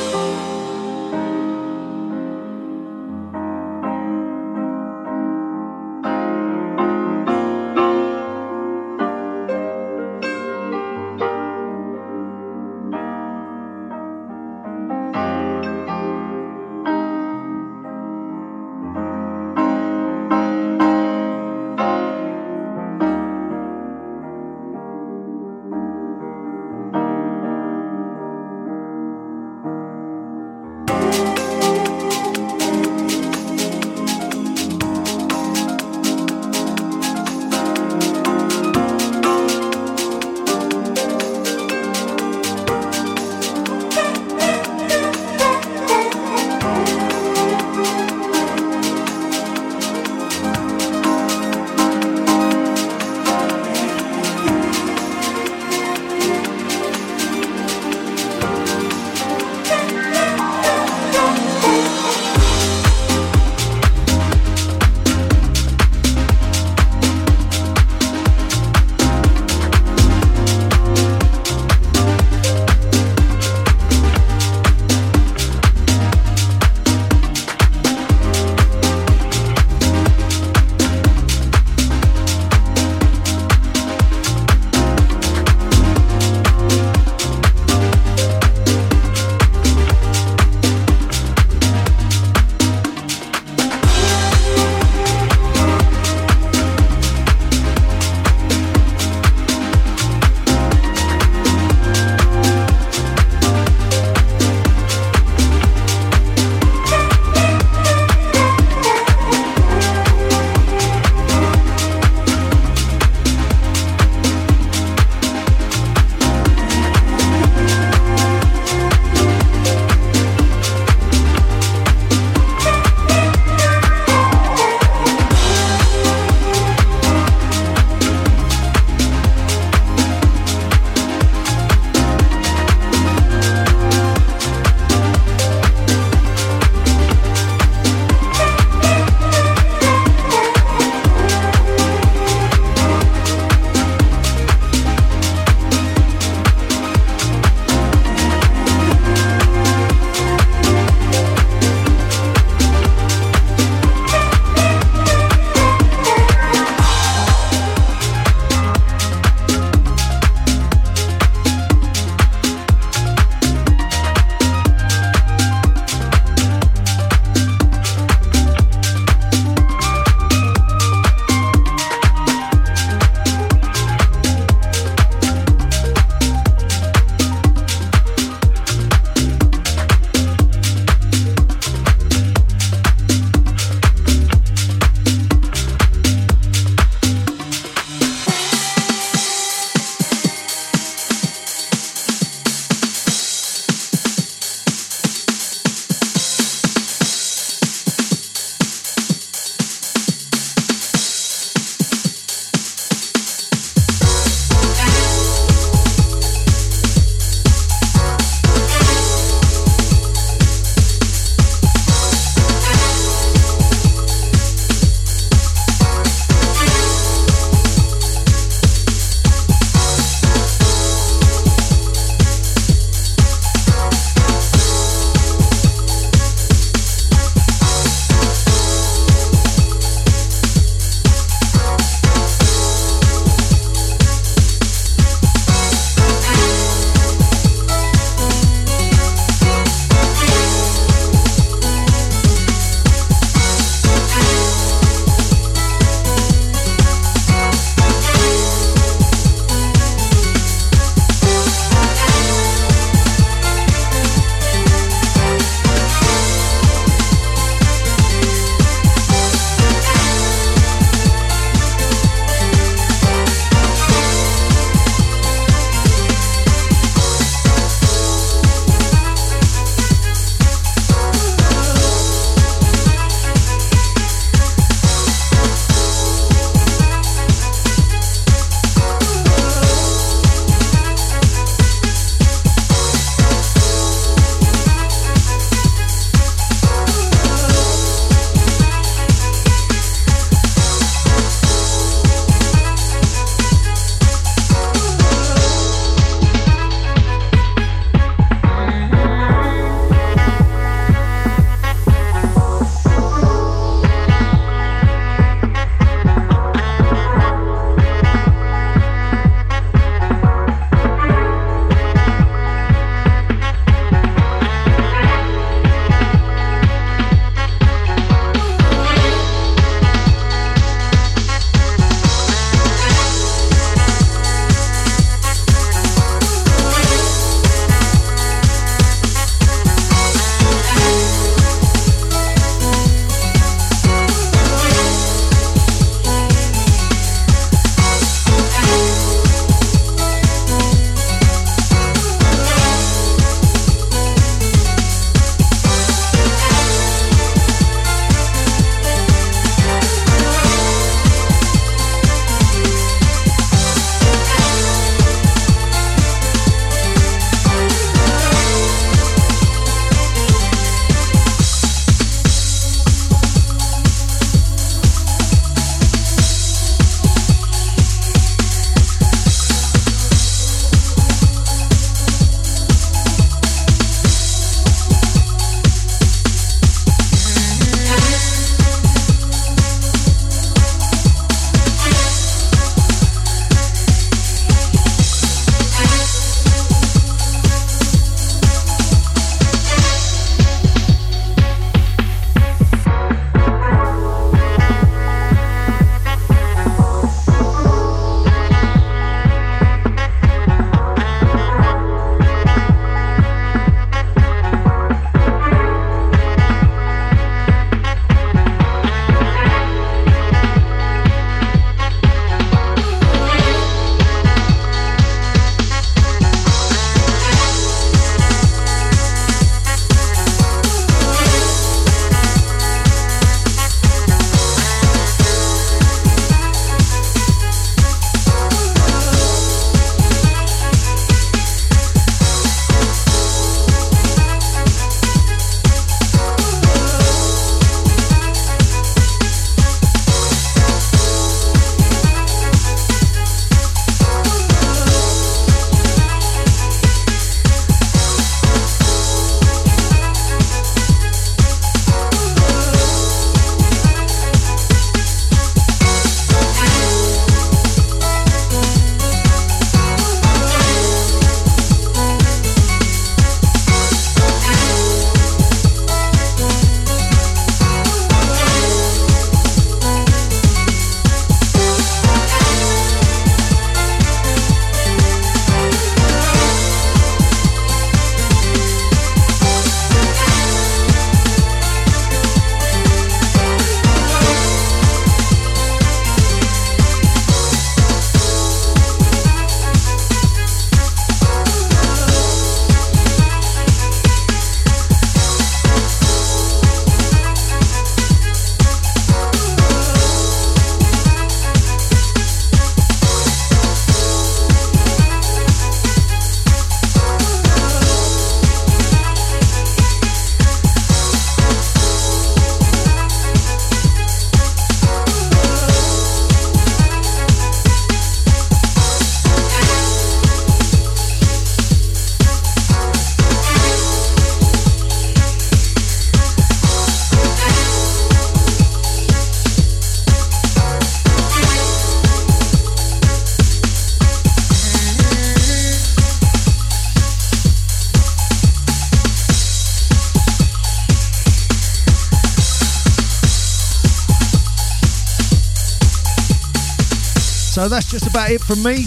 So 547.65 547.71
that's 547.71 547.91
just 547.91 548.07
about 548.07 548.31
it 548.31 548.43
from 548.43 548.63
me. 548.63 548.85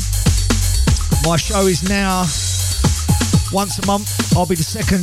My 1.25 1.35
show 1.35 1.65
is 1.65 1.81
now 1.89 2.29
once 3.51 3.79
a 3.79 3.85
month. 3.87 4.37
I'll 4.37 4.45
be 4.45 4.53
the 4.53 4.61
second 4.61 5.01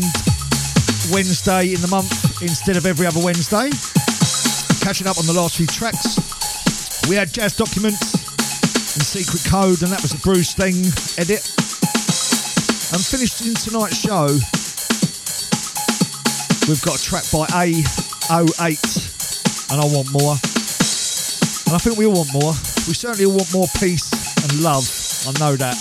Wednesday 1.10 1.74
in 1.74 1.80
the 1.82 1.88
month 1.90 2.06
instead 2.40 2.76
of 2.76 2.86
every 2.86 3.04
other 3.04 3.18
Wednesday. 3.18 3.74
Catching 4.78 5.08
up 5.08 5.18
on 5.18 5.26
the 5.26 5.34
last 5.34 5.56
few 5.56 5.66
tracks. 5.66 6.14
We 7.10 7.16
had 7.16 7.32
Jazz 7.34 7.56
Documents 7.56 8.14
and 8.94 9.02
Secret 9.02 9.42
Code, 9.50 9.82
and 9.82 9.90
that 9.90 10.02
was 10.02 10.14
a 10.14 10.22
Bruce 10.22 10.54
Thing 10.54 10.78
edit. 11.18 11.42
And 12.94 13.02
finished 13.02 13.42
in 13.42 13.58
tonight's 13.58 13.98
show, 13.98 14.30
we've 16.70 16.84
got 16.86 16.94
a 16.94 17.02
track 17.02 17.26
by 17.34 17.50
A08, 18.30 19.74
and 19.74 19.82
I 19.82 19.86
Want 19.90 20.14
More. 20.14 20.38
And 21.66 21.74
I 21.74 21.78
think 21.82 21.98
we 21.98 22.06
all 22.06 22.22
want 22.22 22.30
more. 22.32 22.54
We 22.86 22.94
certainly 22.94 23.24
all 23.24 23.36
want 23.36 23.52
more 23.52 23.66
peace 23.80 24.10
and 24.42 24.60
love. 24.62 24.84
I 25.26 25.32
know 25.40 25.56
that. 25.56 25.74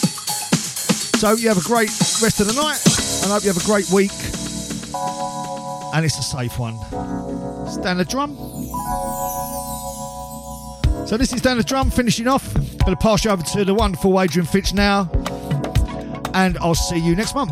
So 1.20 1.34
you 1.34 1.48
have 1.50 1.58
a 1.58 1.68
great 1.68 1.90
rest 2.22 2.40
of 2.40 2.48
the 2.48 2.54
night, 2.54 2.80
and 3.24 3.32
I 3.32 3.36
hope 3.36 3.44
you 3.44 3.52
have 3.52 3.62
a 3.62 3.66
great 3.66 3.90
week. 3.92 4.12
And 5.94 6.06
it's 6.06 6.18
a 6.18 6.24
safe 6.24 6.58
one. 6.60 6.78
Stand 7.70 8.00
the 8.00 8.06
drum. 8.06 8.36
So 11.08 11.18
this 11.18 11.34
is 11.34 11.42
Dan 11.42 11.58
The 11.58 11.64
Drum, 11.64 11.92
finishing 11.92 12.28
off. 12.28 12.54
To 12.54 12.96
pass 12.96 13.24
you 13.24 13.32
over 13.32 13.44
to 13.44 13.64
the 13.64 13.74
wonderful 13.74 14.20
Adrian 14.20 14.46
Fitch 14.46 14.74
now, 14.74 15.10
and 16.34 16.58
I'll 16.58 16.76
see 16.76 16.98
you 16.98 17.16
next 17.16 17.36
month. 17.36 17.52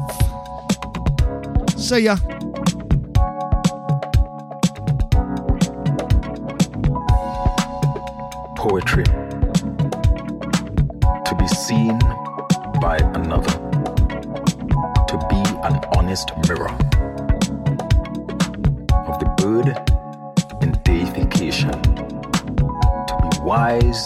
See 1.79 1.99
ya. 1.99 2.17
Poetry. 8.55 9.20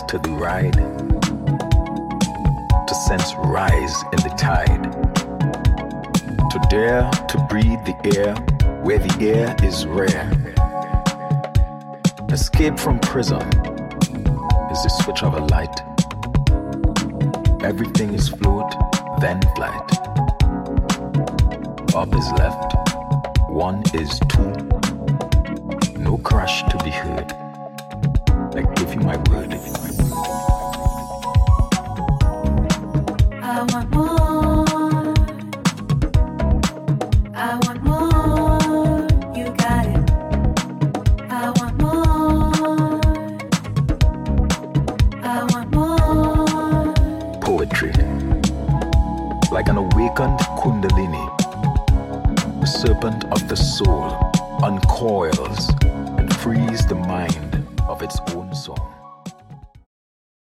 To 0.07 0.19
the 0.19 0.29
ride. 0.29 0.73
To 2.87 2.95
sense 3.07 3.33
rise 3.45 4.03
in 4.13 4.19
the 4.21 4.33
tide. 4.37 4.83
To 6.51 6.59
dare 6.69 7.09
to 7.11 7.47
breathe 7.49 7.83
the 7.85 7.95
air 8.15 8.35
where 8.83 8.99
the 8.99 9.15
air 9.21 9.55
is 9.63 9.85
rare. 9.87 10.29
Escape 12.31 12.77
from 12.77 12.99
prison 12.99 13.41
is 14.71 14.83
the 14.83 14.89
switch 15.03 15.23
of 15.23 15.33
a 15.33 15.45
light. 15.45 15.81
Everything 17.63 18.13
is 18.13 18.29
float, 18.29 18.71
then 19.21 19.41
flight. 19.55 19.91
Up 21.95 22.13
is 22.13 22.31
left, 22.33 22.75
one 23.49 23.81
is 23.93 24.19
two. 24.29 24.51
No 25.97 26.17
crash 26.19 26.61
to 26.69 26.77
be 26.83 26.91
heard. 26.91 27.44